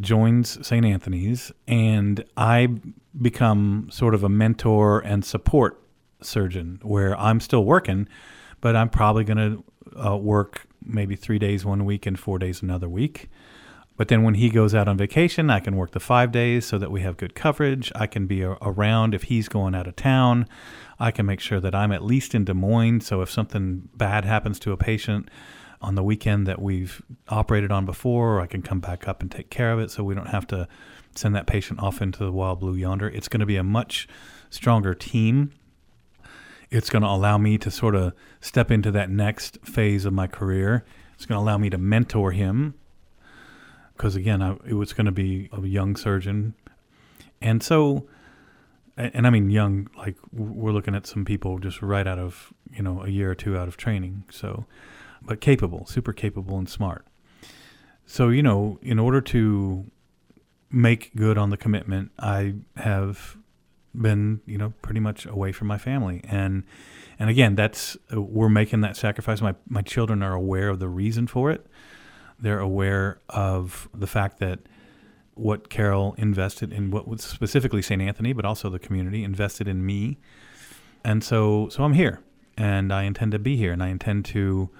joins 0.00 0.64
St. 0.66 0.84
Anthony's, 0.84 1.52
and 1.68 2.24
I 2.36 2.68
become 3.20 3.88
sort 3.90 4.14
of 4.14 4.24
a 4.24 4.28
mentor 4.28 5.00
and 5.00 5.24
support 5.24 5.80
surgeon 6.20 6.78
where 6.82 7.18
I'm 7.18 7.40
still 7.40 7.64
working, 7.64 8.08
but 8.60 8.76
I'm 8.76 8.88
probably 8.88 9.24
going 9.24 9.38
to 9.38 10.04
uh, 10.06 10.16
work 10.16 10.66
maybe 10.84 11.16
three 11.16 11.38
days 11.38 11.64
one 11.64 11.84
week 11.84 12.06
and 12.06 12.18
four 12.18 12.38
days 12.38 12.62
another 12.62 12.88
week. 12.88 13.28
But 13.96 14.08
then 14.08 14.22
when 14.22 14.34
he 14.34 14.48
goes 14.48 14.74
out 14.74 14.88
on 14.88 14.96
vacation, 14.96 15.50
I 15.50 15.60
can 15.60 15.76
work 15.76 15.90
the 15.90 16.00
five 16.00 16.32
days 16.32 16.64
so 16.64 16.78
that 16.78 16.90
we 16.90 17.02
have 17.02 17.16
good 17.18 17.34
coverage. 17.34 17.92
I 17.94 18.06
can 18.06 18.26
be 18.26 18.42
around 18.42 19.14
if 19.14 19.24
he's 19.24 19.48
going 19.48 19.74
out 19.74 19.86
of 19.86 19.96
town. 19.96 20.48
I 20.98 21.10
can 21.10 21.26
make 21.26 21.40
sure 21.40 21.60
that 21.60 21.74
I'm 21.74 21.92
at 21.92 22.02
least 22.02 22.34
in 22.34 22.44
Des 22.44 22.54
Moines. 22.54 23.02
So 23.02 23.20
if 23.20 23.30
something 23.30 23.88
bad 23.94 24.24
happens 24.24 24.58
to 24.60 24.72
a 24.72 24.76
patient, 24.76 25.28
on 25.82 25.96
the 25.96 26.02
weekend 26.02 26.46
that 26.46 26.62
we've 26.62 27.02
operated 27.28 27.70
on 27.70 27.84
before, 27.84 28.36
or 28.36 28.40
I 28.40 28.46
can 28.46 28.62
come 28.62 28.80
back 28.80 29.08
up 29.08 29.20
and 29.20 29.30
take 29.30 29.50
care 29.50 29.72
of 29.72 29.80
it 29.80 29.90
so 29.90 30.04
we 30.04 30.14
don't 30.14 30.28
have 30.28 30.46
to 30.48 30.68
send 31.14 31.34
that 31.34 31.46
patient 31.46 31.80
off 31.80 32.00
into 32.00 32.24
the 32.24 32.32
wild 32.32 32.60
blue 32.60 32.74
yonder. 32.74 33.08
It's 33.08 33.28
going 33.28 33.40
to 33.40 33.46
be 33.46 33.56
a 33.56 33.64
much 33.64 34.08
stronger 34.48 34.94
team. 34.94 35.52
It's 36.70 36.88
going 36.88 37.02
to 37.02 37.08
allow 37.08 37.36
me 37.36 37.58
to 37.58 37.70
sort 37.70 37.94
of 37.94 38.14
step 38.40 38.70
into 38.70 38.90
that 38.92 39.10
next 39.10 39.58
phase 39.66 40.04
of 40.04 40.12
my 40.12 40.26
career. 40.26 40.84
It's 41.14 41.26
going 41.26 41.38
to 41.38 41.42
allow 41.42 41.58
me 41.58 41.68
to 41.68 41.78
mentor 41.78 42.32
him 42.32 42.74
because, 43.94 44.16
again, 44.16 44.40
I, 44.40 44.56
it 44.66 44.74
was 44.74 44.92
going 44.92 45.06
to 45.06 45.12
be 45.12 45.50
a 45.52 45.60
young 45.60 45.96
surgeon. 45.96 46.54
And 47.40 47.62
so, 47.62 48.06
and 48.96 49.26
I 49.26 49.30
mean 49.30 49.50
young, 49.50 49.88
like 49.96 50.16
we're 50.32 50.72
looking 50.72 50.94
at 50.94 51.06
some 51.06 51.24
people 51.24 51.58
just 51.58 51.82
right 51.82 52.06
out 52.06 52.18
of, 52.18 52.52
you 52.72 52.82
know, 52.82 53.02
a 53.02 53.08
year 53.08 53.30
or 53.30 53.34
two 53.34 53.56
out 53.56 53.68
of 53.68 53.76
training. 53.76 54.24
So, 54.30 54.64
but 55.24 55.40
capable, 55.40 55.86
super 55.86 56.12
capable 56.12 56.58
and 56.58 56.68
smart. 56.68 57.06
So, 58.06 58.28
you 58.28 58.42
know, 58.42 58.78
in 58.82 58.98
order 58.98 59.20
to 59.20 59.90
make 60.70 61.14
good 61.14 61.38
on 61.38 61.50
the 61.50 61.56
commitment, 61.56 62.10
I 62.18 62.54
have 62.76 63.36
been, 63.94 64.40
you 64.46 64.58
know, 64.58 64.72
pretty 64.82 65.00
much 65.00 65.26
away 65.26 65.52
from 65.52 65.68
my 65.68 65.78
family. 65.78 66.22
And 66.24 66.64
and 67.18 67.30
again, 67.30 67.54
that's 67.54 67.96
uh, 68.12 68.20
we're 68.20 68.48
making 68.48 68.80
that 68.80 68.96
sacrifice. 68.96 69.40
My 69.40 69.54
my 69.68 69.82
children 69.82 70.22
are 70.22 70.34
aware 70.34 70.68
of 70.68 70.78
the 70.78 70.88
reason 70.88 71.26
for 71.26 71.50
it. 71.50 71.66
They're 72.38 72.58
aware 72.58 73.20
of 73.28 73.88
the 73.94 74.06
fact 74.06 74.40
that 74.40 74.60
what 75.34 75.70
Carroll 75.70 76.14
invested 76.18 76.72
in 76.72 76.90
what 76.90 77.06
was 77.06 77.22
specifically 77.22 77.82
St. 77.82 78.02
Anthony, 78.02 78.32
but 78.32 78.44
also 78.44 78.68
the 78.68 78.78
community 78.78 79.24
invested 79.24 79.68
in 79.68 79.84
me. 79.84 80.18
And 81.04 81.22
so 81.22 81.68
so 81.68 81.84
I'm 81.84 81.94
here 81.94 82.20
and 82.56 82.92
I 82.92 83.04
intend 83.04 83.32
to 83.32 83.38
be 83.38 83.56
here 83.56 83.72
and 83.72 83.82
I 83.82 83.88
intend 83.88 84.24
to 84.26 84.70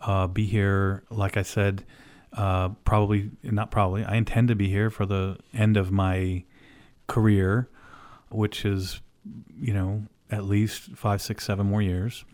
uh, 0.00 0.26
be 0.26 0.46
here, 0.46 1.04
like 1.10 1.36
I 1.36 1.42
said, 1.42 1.84
uh, 2.32 2.70
probably, 2.84 3.30
not 3.42 3.70
probably, 3.70 4.04
I 4.04 4.16
intend 4.16 4.48
to 4.48 4.54
be 4.54 4.68
here 4.68 4.90
for 4.90 5.06
the 5.06 5.38
end 5.52 5.76
of 5.76 5.90
my 5.90 6.44
career, 7.06 7.68
which 8.30 8.64
is, 8.64 9.00
you 9.58 9.74
know, 9.74 10.04
at 10.30 10.44
least 10.44 10.96
five, 10.96 11.20
six, 11.20 11.44
seven 11.44 11.66
more 11.66 11.82
years. 11.82 12.24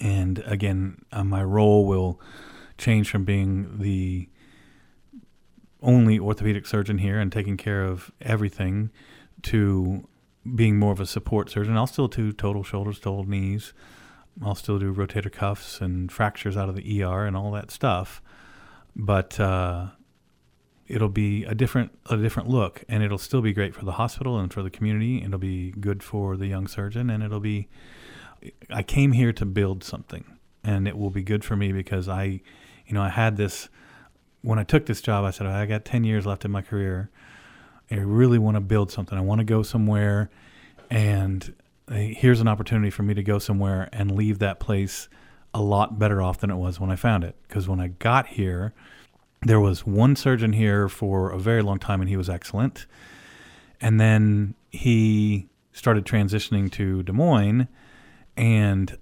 And 0.00 0.38
again, 0.46 1.04
uh, 1.12 1.24
my 1.24 1.42
role 1.42 1.86
will 1.86 2.20
change 2.78 3.10
from 3.10 3.24
being 3.24 3.78
the 3.78 4.28
only 5.82 6.18
orthopedic 6.18 6.66
surgeon 6.66 6.98
here 6.98 7.20
and 7.20 7.30
taking 7.30 7.56
care 7.56 7.84
of 7.84 8.10
everything 8.20 8.90
to 9.42 10.08
being 10.54 10.78
more 10.78 10.92
of 10.92 11.00
a 11.00 11.06
support 11.06 11.50
surgeon. 11.50 11.76
I'll 11.76 11.86
still 11.86 12.08
do 12.08 12.32
total 12.32 12.62
shoulders, 12.62 12.98
total 12.98 13.24
knees, 13.24 13.72
I'll 14.42 14.54
still 14.54 14.78
do 14.78 14.92
rotator 14.92 15.30
cuffs 15.30 15.80
and 15.80 16.10
fractures 16.10 16.56
out 16.56 16.68
of 16.68 16.74
the 16.74 17.02
ER 17.02 17.24
and 17.24 17.36
all 17.36 17.52
that 17.52 17.70
stuff, 17.70 18.20
but 18.96 19.38
uh, 19.38 19.88
it'll 20.88 21.08
be 21.08 21.44
a 21.44 21.54
different 21.54 21.96
a 22.10 22.16
different 22.16 22.48
look, 22.48 22.84
and 22.88 23.02
it'll 23.02 23.18
still 23.18 23.42
be 23.42 23.52
great 23.52 23.74
for 23.74 23.84
the 23.84 23.92
hospital 23.92 24.38
and 24.38 24.52
for 24.52 24.62
the 24.62 24.70
community. 24.70 25.22
It'll 25.22 25.38
be 25.38 25.70
good 25.72 26.02
for 26.02 26.36
the 26.36 26.46
young 26.46 26.66
surgeon, 26.66 27.10
and 27.10 27.22
it'll 27.22 27.40
be. 27.40 27.68
I 28.68 28.82
came 28.82 29.12
here 29.12 29.32
to 29.32 29.46
build 29.46 29.84
something, 29.84 30.24
and 30.62 30.86
it 30.86 30.98
will 30.98 31.10
be 31.10 31.22
good 31.22 31.44
for 31.44 31.56
me 31.56 31.72
because 31.72 32.08
I, 32.08 32.40
you 32.86 32.92
know, 32.92 33.02
I 33.02 33.10
had 33.10 33.36
this. 33.36 33.68
When 34.42 34.58
I 34.58 34.64
took 34.64 34.86
this 34.86 35.00
job, 35.00 35.24
I 35.24 35.30
said 35.30 35.46
I 35.46 35.64
got 35.66 35.84
ten 35.84 36.04
years 36.04 36.26
left 36.26 36.44
in 36.44 36.50
my 36.50 36.62
career. 36.62 37.10
I 37.90 37.96
really 37.96 38.38
want 38.38 38.56
to 38.56 38.60
build 38.60 38.90
something. 38.90 39.16
I 39.16 39.20
want 39.20 39.38
to 39.38 39.44
go 39.44 39.62
somewhere, 39.62 40.30
and 40.90 41.54
Uh, 41.90 41.94
here's 41.94 42.40
an 42.40 42.48
opportunity 42.48 42.90
for 42.90 43.02
me 43.02 43.14
to 43.14 43.22
go 43.22 43.38
somewhere 43.38 43.88
and 43.92 44.10
leave 44.10 44.38
that 44.38 44.58
place 44.58 45.08
a 45.52 45.60
lot 45.60 45.98
better 45.98 46.22
off 46.22 46.38
than 46.38 46.50
it 46.50 46.56
was 46.56 46.80
when 46.80 46.90
I 46.90 46.96
found 46.96 47.24
it. 47.24 47.36
Because 47.46 47.68
when 47.68 47.80
I 47.80 47.88
got 47.88 48.26
here, 48.26 48.74
there 49.42 49.60
was 49.60 49.86
one 49.86 50.16
surgeon 50.16 50.54
here 50.54 50.88
for 50.88 51.30
a 51.30 51.38
very 51.38 51.62
long 51.62 51.78
time 51.78 52.00
and 52.00 52.08
he 52.08 52.16
was 52.16 52.30
excellent. 52.30 52.86
And 53.80 54.00
then 54.00 54.54
he 54.70 55.48
started 55.72 56.06
transitioning 56.06 56.72
to 56.72 57.02
Des 57.02 57.12
Moines. 57.12 57.68
And 58.36 58.96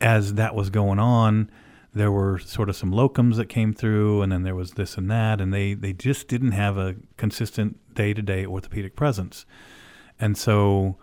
as 0.00 0.34
that 0.34 0.54
was 0.54 0.70
going 0.70 0.98
on, 0.98 1.50
there 1.92 2.10
were 2.10 2.38
sort 2.38 2.68
of 2.68 2.76
some 2.76 2.92
locums 2.92 3.36
that 3.36 3.48
came 3.48 3.72
through, 3.72 4.22
and 4.22 4.30
then 4.30 4.44
there 4.44 4.54
was 4.54 4.72
this 4.72 4.96
and 4.96 5.10
that, 5.10 5.40
and 5.40 5.52
they, 5.52 5.74
they 5.74 5.92
just 5.92 6.28
didn't 6.28 6.52
have 6.52 6.78
a 6.78 6.94
consistent 7.16 7.94
day 7.94 8.14
to 8.14 8.22
day 8.22 8.46
orthopedic 8.46 8.94
presence. 8.94 9.44
And 10.18 10.38
so 10.38 10.98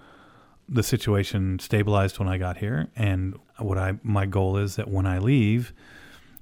the 0.69 0.83
situation 0.83 1.59
stabilized 1.59 2.19
when 2.19 2.27
I 2.27 2.37
got 2.37 2.57
here, 2.57 2.87
and 2.95 3.37
what 3.57 3.77
I 3.77 3.93
my 4.03 4.25
goal 4.25 4.57
is 4.57 4.75
that 4.75 4.89
when 4.89 5.05
I 5.05 5.17
leave, 5.17 5.73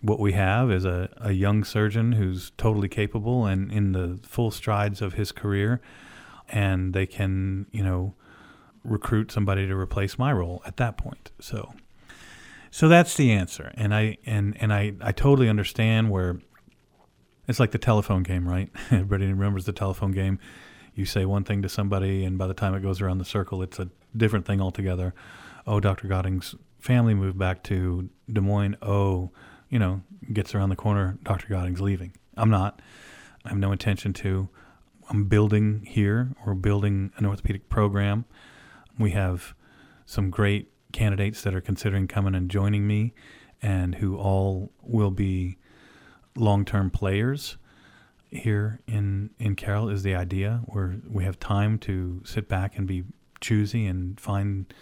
what 0.02 0.20
we 0.20 0.34
have 0.34 0.72
is 0.72 0.86
a, 0.86 1.10
a 1.18 1.32
young 1.32 1.64
surgeon 1.64 2.14
who's 2.14 2.52
totally 2.58 2.90
capable 2.90 3.46
and 3.46 3.72
in 3.72 3.92
the 3.92 4.20
full 4.24 4.52
strides 4.52 5.02
of 5.02 5.14
his 5.14 5.32
career, 5.32 5.82
and 6.50 6.94
they 6.94 7.06
can 7.06 7.68
you 7.72 7.84
know 7.84 8.16
recruit 8.84 9.32
somebody 9.32 9.68
to 9.68 9.76
replace 9.76 10.18
my 10.18 10.32
role 10.32 10.62
at 10.66 10.78
that 10.78 10.98
point. 10.98 11.32
So, 11.40 11.74
so 12.72 12.88
that's 12.88 13.16
the 13.16 13.32
answer, 13.32 13.72
and 13.76 13.94
I 13.94 14.18
and 14.26 14.58
and 14.60 14.74
I 14.74 14.94
I 15.02 15.12
totally 15.12 15.50
understand 15.50 16.10
where. 16.10 16.40
It's 17.48 17.60
like 17.60 17.70
the 17.70 17.78
telephone 17.78 18.24
game, 18.24 18.50
right? 18.50 18.72
Everybody 18.90 19.28
remembers 19.28 19.66
the 19.66 19.72
telephone 19.72 20.10
game 20.12 20.40
you 20.96 21.06
say 21.06 21.26
one 21.26 21.44
thing 21.44 21.62
to 21.62 21.70
somebody, 21.70 22.24
and 22.24 22.38
by 22.38 22.48
the 22.48 22.54
time 22.54 22.74
it 22.74 22.82
goes 22.82 23.02
around 23.02 23.18
the 23.18 23.26
circle, 23.26 23.62
it's 23.62 23.78
a 23.80 23.90
different 24.18 24.46
thing 24.46 24.62
altogether. 24.62 25.14
Oh, 25.68 25.80
Dr. 25.80 26.08
Godding's 26.08 26.56
family 26.80 27.14
moved 27.14 27.38
back 27.38 27.64
to 27.64 28.10
Des 28.32 28.42
Moines. 28.42 28.76
Oh, 28.82 29.32
you 29.70 29.80
know, 29.80 30.02
gets 30.32 30.54
around 30.54 30.70
the 30.70 30.76
corner, 30.76 31.18
Dr. 31.24 31.48
Godding's 31.48 31.82
leaving. 31.82 32.14
I'm 32.38 32.50
not. 32.50 32.82
I 33.44 33.50
have 33.50 33.58
no 33.58 33.72
intention 33.72 34.14
to. 34.14 34.50
I'm 35.10 35.26
building 35.26 35.86
here. 35.88 36.32
We're 36.46 36.54
building 36.56 37.12
an 37.18 37.26
orthopedic 37.26 37.70
program. 37.70 38.26
We 38.98 39.12
have 39.12 39.54
some 40.06 40.30
great 40.30 40.72
candidates 40.92 41.42
that 41.44 41.54
are 41.54 41.62
considering 41.62 42.08
coming 42.08 42.36
and 42.36 42.50
joining 42.50 42.88
me, 42.88 43.14
and 43.62 43.96
who 43.96 44.18
all 44.18 44.72
will 44.82 45.12
be 45.12 45.58
long 46.36 46.66
term 46.66 46.90
players 46.90 47.58
here 48.30 48.82
in 48.88 49.30
in 49.40 49.56
Carroll 49.56 49.90
is 49.90 50.04
the 50.04 50.16
idea 50.16 50.62
where 50.66 50.98
we 51.10 51.24
have 51.24 51.40
time 51.40 51.78
to 51.80 52.22
sit 52.26 52.48
back 52.48 52.78
and 52.78 52.88
be 52.88 53.04
choosy 53.46 53.86
and 53.86 54.20
find 54.20 54.74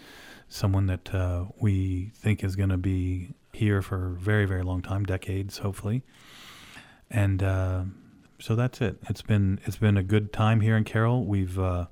someone 0.48 0.86
that 0.86 1.14
uh, 1.14 1.44
we 1.60 2.12
think 2.14 2.42
is 2.42 2.56
going 2.56 2.70
to 2.70 2.78
be 2.78 3.34
here 3.52 3.82
for 3.82 4.06
a 4.06 4.10
very 4.18 4.46
very 4.46 4.62
long 4.62 4.80
time, 4.80 5.04
decades 5.04 5.58
hopefully, 5.58 6.02
and 7.10 7.42
uh, 7.42 7.84
so 8.40 8.56
that's 8.56 8.80
it. 8.80 8.96
It's 9.08 9.22
been 9.22 9.60
it's 9.64 9.76
been 9.76 9.96
a 9.96 10.02
good 10.02 10.32
time 10.32 10.60
here 10.60 10.76
in 10.76 10.84
Carroll. 10.84 11.24
We've 11.24 11.58
uh, 11.58 11.86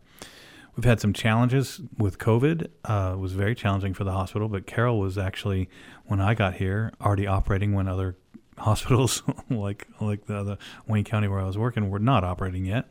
we've 0.76 0.84
had 0.84 1.00
some 1.00 1.12
challenges 1.12 1.80
with 1.98 2.18
COVID. 2.18 2.68
Uh, 2.84 3.12
it 3.14 3.18
was 3.18 3.32
very 3.32 3.54
challenging 3.54 3.94
for 3.94 4.04
the 4.04 4.12
hospital, 4.12 4.48
but 4.48 4.66
Carroll 4.66 4.98
was 4.98 5.18
actually 5.18 5.68
when 6.06 6.20
I 6.20 6.34
got 6.34 6.54
here 6.54 6.92
already 7.00 7.26
operating 7.26 7.74
when 7.74 7.86
other 7.86 8.16
hospitals 8.58 9.22
like 9.50 9.86
like 10.00 10.26
the, 10.26 10.42
the 10.42 10.58
Wayne 10.86 11.04
County 11.04 11.28
where 11.28 11.40
I 11.40 11.44
was 11.44 11.58
working 11.58 11.90
were 11.90 11.98
not 11.98 12.24
operating 12.24 12.64
yet. 12.64 12.88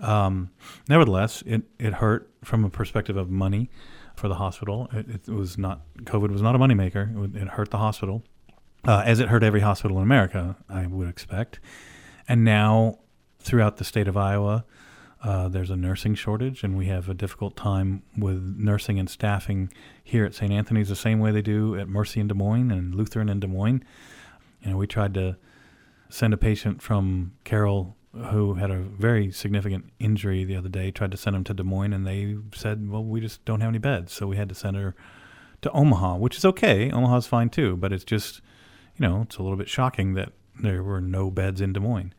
Um, 0.00 0.50
nevertheless, 0.88 1.42
it, 1.46 1.62
it 1.78 1.94
hurt 1.94 2.30
from 2.44 2.64
a 2.64 2.70
perspective 2.70 3.16
of 3.16 3.30
money 3.30 3.70
for 4.14 4.28
the 4.28 4.36
hospital. 4.36 4.88
It, 4.92 5.28
it 5.28 5.28
was 5.28 5.58
not 5.58 5.82
COVID 6.04 6.30
was 6.30 6.42
not 6.42 6.54
a 6.54 6.58
moneymaker. 6.58 7.34
It, 7.34 7.42
it 7.42 7.48
hurt 7.48 7.70
the 7.70 7.78
hospital, 7.78 8.22
uh, 8.86 9.02
as 9.04 9.20
it 9.20 9.28
hurt 9.28 9.42
every 9.42 9.60
hospital 9.60 9.96
in 9.98 10.02
America, 10.02 10.56
I 10.68 10.86
would 10.86 11.08
expect. 11.08 11.60
And 12.28 12.44
now, 12.44 12.98
throughout 13.40 13.78
the 13.78 13.84
state 13.84 14.08
of 14.08 14.16
Iowa, 14.16 14.64
uh, 15.22 15.48
there's 15.48 15.70
a 15.70 15.76
nursing 15.76 16.14
shortage, 16.14 16.62
and 16.62 16.76
we 16.76 16.86
have 16.86 17.08
a 17.08 17.14
difficult 17.14 17.56
time 17.56 18.02
with 18.16 18.54
nursing 18.56 18.98
and 18.98 19.10
staffing 19.10 19.72
here 20.04 20.24
at 20.24 20.34
St. 20.34 20.52
Anthony's 20.52 20.88
the 20.88 20.96
same 20.96 21.18
way 21.18 21.32
they 21.32 21.42
do 21.42 21.74
at 21.76 21.88
Mercy 21.88 22.20
in 22.20 22.28
Des 22.28 22.34
Moines 22.34 22.70
and 22.70 22.94
Lutheran 22.94 23.28
in 23.28 23.40
Des 23.40 23.48
Moines. 23.48 23.82
You 24.62 24.70
know, 24.70 24.76
we 24.76 24.86
tried 24.86 25.14
to 25.14 25.36
send 26.08 26.32
a 26.34 26.36
patient 26.36 26.80
from 26.82 27.32
Carroll 27.44 27.96
who 28.26 28.54
had 28.54 28.70
a 28.70 28.78
very 28.78 29.30
significant 29.30 29.92
injury 29.98 30.44
the 30.44 30.56
other 30.56 30.68
day, 30.68 30.90
tried 30.90 31.10
to 31.10 31.16
send 31.16 31.36
him 31.36 31.44
to 31.44 31.54
Des 31.54 31.62
Moines, 31.62 31.92
and 31.92 32.06
they 32.06 32.36
said, 32.54 32.88
well, 32.88 33.04
we 33.04 33.20
just 33.20 33.44
don't 33.44 33.60
have 33.60 33.68
any 33.68 33.78
beds. 33.78 34.12
So 34.12 34.26
we 34.26 34.36
had 34.36 34.48
to 34.48 34.54
send 34.54 34.76
her 34.76 34.94
to 35.62 35.70
Omaha, 35.72 36.16
which 36.16 36.36
is 36.36 36.44
okay. 36.44 36.90
Omaha's 36.90 37.26
fine 37.26 37.48
too, 37.48 37.76
but 37.76 37.92
it's 37.92 38.04
just, 38.04 38.40
you 38.96 39.06
know, 39.06 39.22
it's 39.22 39.36
a 39.36 39.42
little 39.42 39.56
bit 39.56 39.68
shocking 39.68 40.14
that 40.14 40.32
there 40.60 40.82
were 40.82 41.00
no 41.00 41.30
beds 41.30 41.60
in 41.60 41.72
Des 41.72 41.80
Moines. 41.80 42.14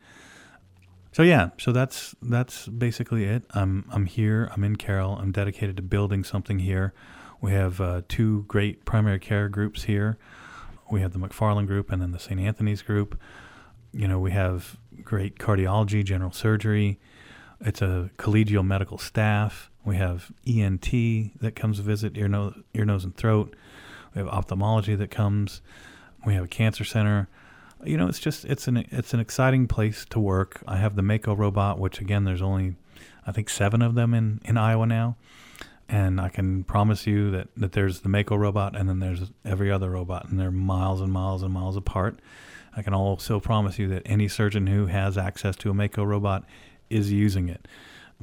So 1.12 1.22
yeah, 1.22 1.50
so 1.58 1.72
that's 1.72 2.14
that's 2.22 2.68
basically 2.68 3.24
it. 3.24 3.42
I'm 3.50 3.84
I'm 3.90 4.06
here. 4.06 4.48
I'm 4.52 4.62
in 4.62 4.76
Carroll. 4.76 5.16
I'm 5.16 5.32
dedicated 5.32 5.76
to 5.76 5.82
building 5.82 6.22
something 6.22 6.60
here. 6.60 6.94
We 7.40 7.52
have 7.52 7.80
uh, 7.80 8.02
two 8.08 8.44
great 8.46 8.84
primary 8.84 9.18
care 9.18 9.48
groups 9.48 9.84
here. 9.84 10.18
We 10.90 11.00
have 11.00 11.12
the 11.12 11.18
McFarland 11.18 11.66
group 11.66 11.90
and 11.90 12.00
then 12.00 12.12
the 12.12 12.18
St. 12.18 12.38
Anthony's 12.38 12.82
group. 12.82 13.18
You 13.92 14.06
know, 14.06 14.20
we 14.20 14.30
have 14.30 14.76
great 15.04 15.38
cardiology, 15.38 16.04
general 16.04 16.32
surgery. 16.32 16.98
It's 17.60 17.82
a 17.82 18.10
collegial 18.16 18.66
medical 18.66 18.98
staff. 18.98 19.70
We 19.84 19.96
have 19.96 20.30
ENT 20.46 20.90
that 21.40 21.52
comes 21.56 21.78
to 21.78 21.82
visit 21.82 22.16
ear, 22.16 22.28
nose, 22.28 22.54
ear, 22.74 22.84
nose, 22.84 23.04
and 23.04 23.16
throat. 23.16 23.54
We 24.14 24.20
have 24.20 24.28
ophthalmology 24.28 24.94
that 24.94 25.10
comes. 25.10 25.62
We 26.26 26.34
have 26.34 26.44
a 26.44 26.48
cancer 26.48 26.84
center 26.84 27.28
you 27.84 27.96
know, 27.96 28.08
it's 28.08 28.18
just 28.18 28.44
it's 28.44 28.68
an 28.68 28.78
it's 28.90 29.14
an 29.14 29.20
exciting 29.20 29.66
place 29.66 30.04
to 30.10 30.20
work. 30.20 30.62
I 30.66 30.76
have 30.76 30.96
the 30.96 31.02
Mako 31.02 31.34
robot, 31.34 31.78
which 31.78 32.00
again, 32.00 32.24
there's 32.24 32.42
only 32.42 32.76
I 33.26 33.32
think 33.32 33.48
seven 33.48 33.82
of 33.82 33.94
them 33.94 34.14
in 34.14 34.40
in 34.44 34.56
Iowa 34.56 34.86
now, 34.86 35.16
and 35.88 36.20
I 36.20 36.28
can 36.28 36.64
promise 36.64 37.06
you 37.06 37.30
that 37.30 37.48
that 37.56 37.72
there's 37.72 38.00
the 38.00 38.08
Mako 38.08 38.36
robot, 38.36 38.76
and 38.76 38.88
then 38.88 38.98
there's 38.98 39.30
every 39.44 39.70
other 39.70 39.90
robot, 39.90 40.28
and 40.28 40.38
they're 40.38 40.50
miles 40.50 41.00
and 41.00 41.12
miles 41.12 41.42
and 41.42 41.52
miles 41.52 41.76
apart. 41.76 42.18
I 42.76 42.82
can 42.82 42.94
also 42.94 43.40
promise 43.40 43.78
you 43.78 43.88
that 43.88 44.02
any 44.06 44.28
surgeon 44.28 44.66
who 44.66 44.86
has 44.86 45.18
access 45.18 45.56
to 45.56 45.70
a 45.70 45.74
Mako 45.74 46.04
robot 46.04 46.44
is 46.88 47.12
using 47.12 47.48
it 47.48 47.66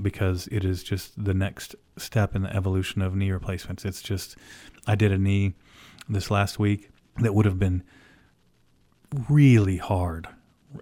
because 0.01 0.47
it 0.51 0.63
is 0.63 0.83
just 0.83 1.21
the 1.21 1.33
next 1.33 1.75
step 1.97 2.35
in 2.35 2.43
the 2.43 2.55
evolution 2.55 3.01
of 3.01 3.15
knee 3.15 3.31
replacements. 3.31 3.83
It's 3.85 4.01
just 4.01 4.35
I 4.85 4.95
did 4.95 5.11
a 5.11 5.17
knee 5.17 5.55
this 6.07 6.29
last 6.29 6.59
week 6.59 6.89
that 7.19 7.33
would 7.33 7.45
have 7.45 7.59
been 7.59 7.83
really 9.29 9.77
hard. 9.77 10.27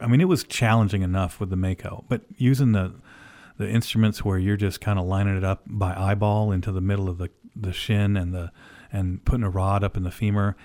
I 0.01 0.07
mean, 0.07 0.19
it 0.19 0.27
was 0.27 0.43
challenging 0.43 1.01
enough 1.01 1.39
with 1.39 1.49
the 1.49 1.55
Mako, 1.55 2.05
but 2.09 2.21
using 2.37 2.73
the 2.73 2.93
the 3.57 3.69
instruments 3.69 4.25
where 4.25 4.37
you're 4.37 4.57
just 4.57 4.81
kind 4.81 4.99
of 4.99 5.05
lining 5.05 5.37
it 5.37 5.43
up 5.45 5.61
by 5.65 5.95
eyeball 5.95 6.51
into 6.51 6.73
the 6.73 6.81
middle 6.81 7.07
of 7.07 7.17
the 7.17 7.29
the 7.55 7.71
shin 7.71 8.17
and 8.17 8.33
the 8.33 8.51
and 8.91 9.23
putting 9.23 9.43
a 9.43 9.49
rod 9.49 9.83
up 9.83 9.95
in 9.95 10.03
the 10.03 10.11
femur, 10.11 10.55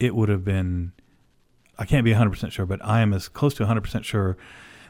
it 0.00 0.14
would 0.14 0.28
have 0.28 0.44
been. 0.44 0.92
I 1.78 1.84
can't 1.84 2.04
be 2.04 2.12
100% 2.12 2.50
sure, 2.50 2.66
but 2.66 2.84
I 2.84 3.00
am 3.00 3.12
as 3.12 3.28
close 3.28 3.54
to 3.54 3.64
100% 3.64 4.04
sure 4.04 4.36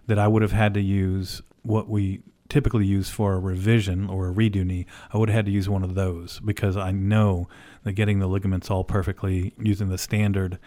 that 0.06 0.18
I 0.18 0.26
would 0.26 0.42
have 0.42 0.52
had 0.52 0.74
to 0.74 0.80
use 0.80 1.42
what 1.62 1.88
we 1.88 2.22
typically 2.48 2.86
use 2.86 3.10
for 3.10 3.34
a 3.34 3.38
revision 3.38 4.08
or 4.08 4.28
a 4.28 4.32
redo 4.32 4.64
knee. 4.64 4.86
I 5.12 5.18
would 5.18 5.28
have 5.28 5.36
had 5.36 5.46
to 5.46 5.52
use 5.52 5.68
one 5.68 5.82
of 5.82 5.94
those 5.94 6.40
because 6.40 6.76
I 6.76 6.92
know 6.92 7.48
that 7.84 7.92
getting 7.92 8.20
the 8.20 8.26
ligaments 8.26 8.70
all 8.70 8.84
perfectly 8.84 9.54
using 9.58 9.88
the 9.88 9.98
standard 9.98 10.58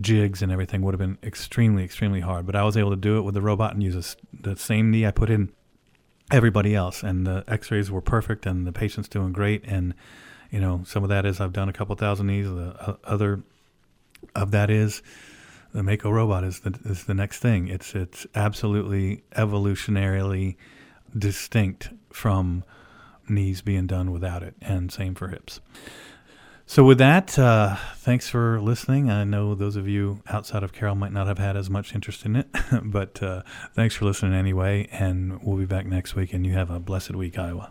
jigs 0.00 0.42
and 0.42 0.52
everything 0.52 0.82
would 0.82 0.94
have 0.94 1.00
been 1.00 1.18
extremely, 1.22 1.82
extremely 1.82 2.20
hard. 2.20 2.46
But 2.46 2.54
I 2.54 2.62
was 2.62 2.76
able 2.76 2.90
to 2.90 2.96
do 2.96 3.18
it 3.18 3.22
with 3.22 3.34
the 3.34 3.42
robot 3.42 3.74
and 3.74 3.82
use 3.82 4.16
the 4.32 4.56
same 4.56 4.90
knee 4.90 5.06
I 5.06 5.10
put 5.10 5.30
in 5.30 5.50
everybody 6.30 6.74
else. 6.74 7.02
And 7.02 7.26
the 7.26 7.44
x 7.48 7.70
rays 7.70 7.90
were 7.90 8.02
perfect 8.02 8.46
and 8.46 8.66
the 8.66 8.72
patient's 8.72 9.08
doing 9.08 9.32
great. 9.32 9.64
And, 9.64 9.94
you 10.50 10.60
know, 10.60 10.82
some 10.84 11.02
of 11.02 11.08
that 11.08 11.26
is 11.26 11.40
I've 11.40 11.52
done 11.52 11.68
a 11.68 11.72
couple 11.72 11.96
thousand 11.96 12.28
knees. 12.28 12.46
The 12.46 12.76
uh, 12.78 12.96
other 13.04 13.42
of 14.34 14.50
that 14.52 14.70
is 14.70 15.02
the 15.72 15.82
Mako 15.82 16.10
robot 16.10 16.44
is 16.44 16.60
the, 16.60 16.78
is 16.84 17.04
the 17.04 17.14
next 17.14 17.40
thing. 17.40 17.68
It's, 17.68 17.94
it's 17.94 18.26
absolutely 18.34 19.22
evolutionarily 19.32 20.56
distinct 21.16 21.90
from 22.12 22.64
knees 23.28 23.62
being 23.62 23.86
done 23.86 24.10
without 24.10 24.42
it. 24.42 24.54
And 24.60 24.90
same 24.92 25.14
for 25.14 25.28
hips. 25.28 25.60
So, 26.66 26.84
with 26.84 26.98
that, 26.98 27.38
uh, 27.38 27.76
thanks 27.96 28.28
for 28.28 28.60
listening. 28.60 29.10
I 29.10 29.24
know 29.24 29.54
those 29.54 29.74
of 29.74 29.88
you 29.88 30.22
outside 30.28 30.62
of 30.62 30.74
Carroll 30.74 30.96
might 30.96 31.12
not 31.12 31.26
have 31.26 31.38
had 31.38 31.56
as 31.56 31.70
much 31.70 31.94
interest 31.94 32.26
in 32.26 32.36
it, 32.36 32.46
but 32.82 33.22
uh, 33.22 33.42
thanks 33.72 33.94
for 33.94 34.04
listening 34.04 34.34
anyway. 34.34 34.86
And 34.92 35.42
we'll 35.42 35.56
be 35.56 35.64
back 35.64 35.86
next 35.86 36.14
week, 36.14 36.34
and 36.34 36.44
you 36.44 36.52
have 36.52 36.68
a 36.68 36.78
blessed 36.78 37.14
week, 37.14 37.38
Iowa. 37.38 37.70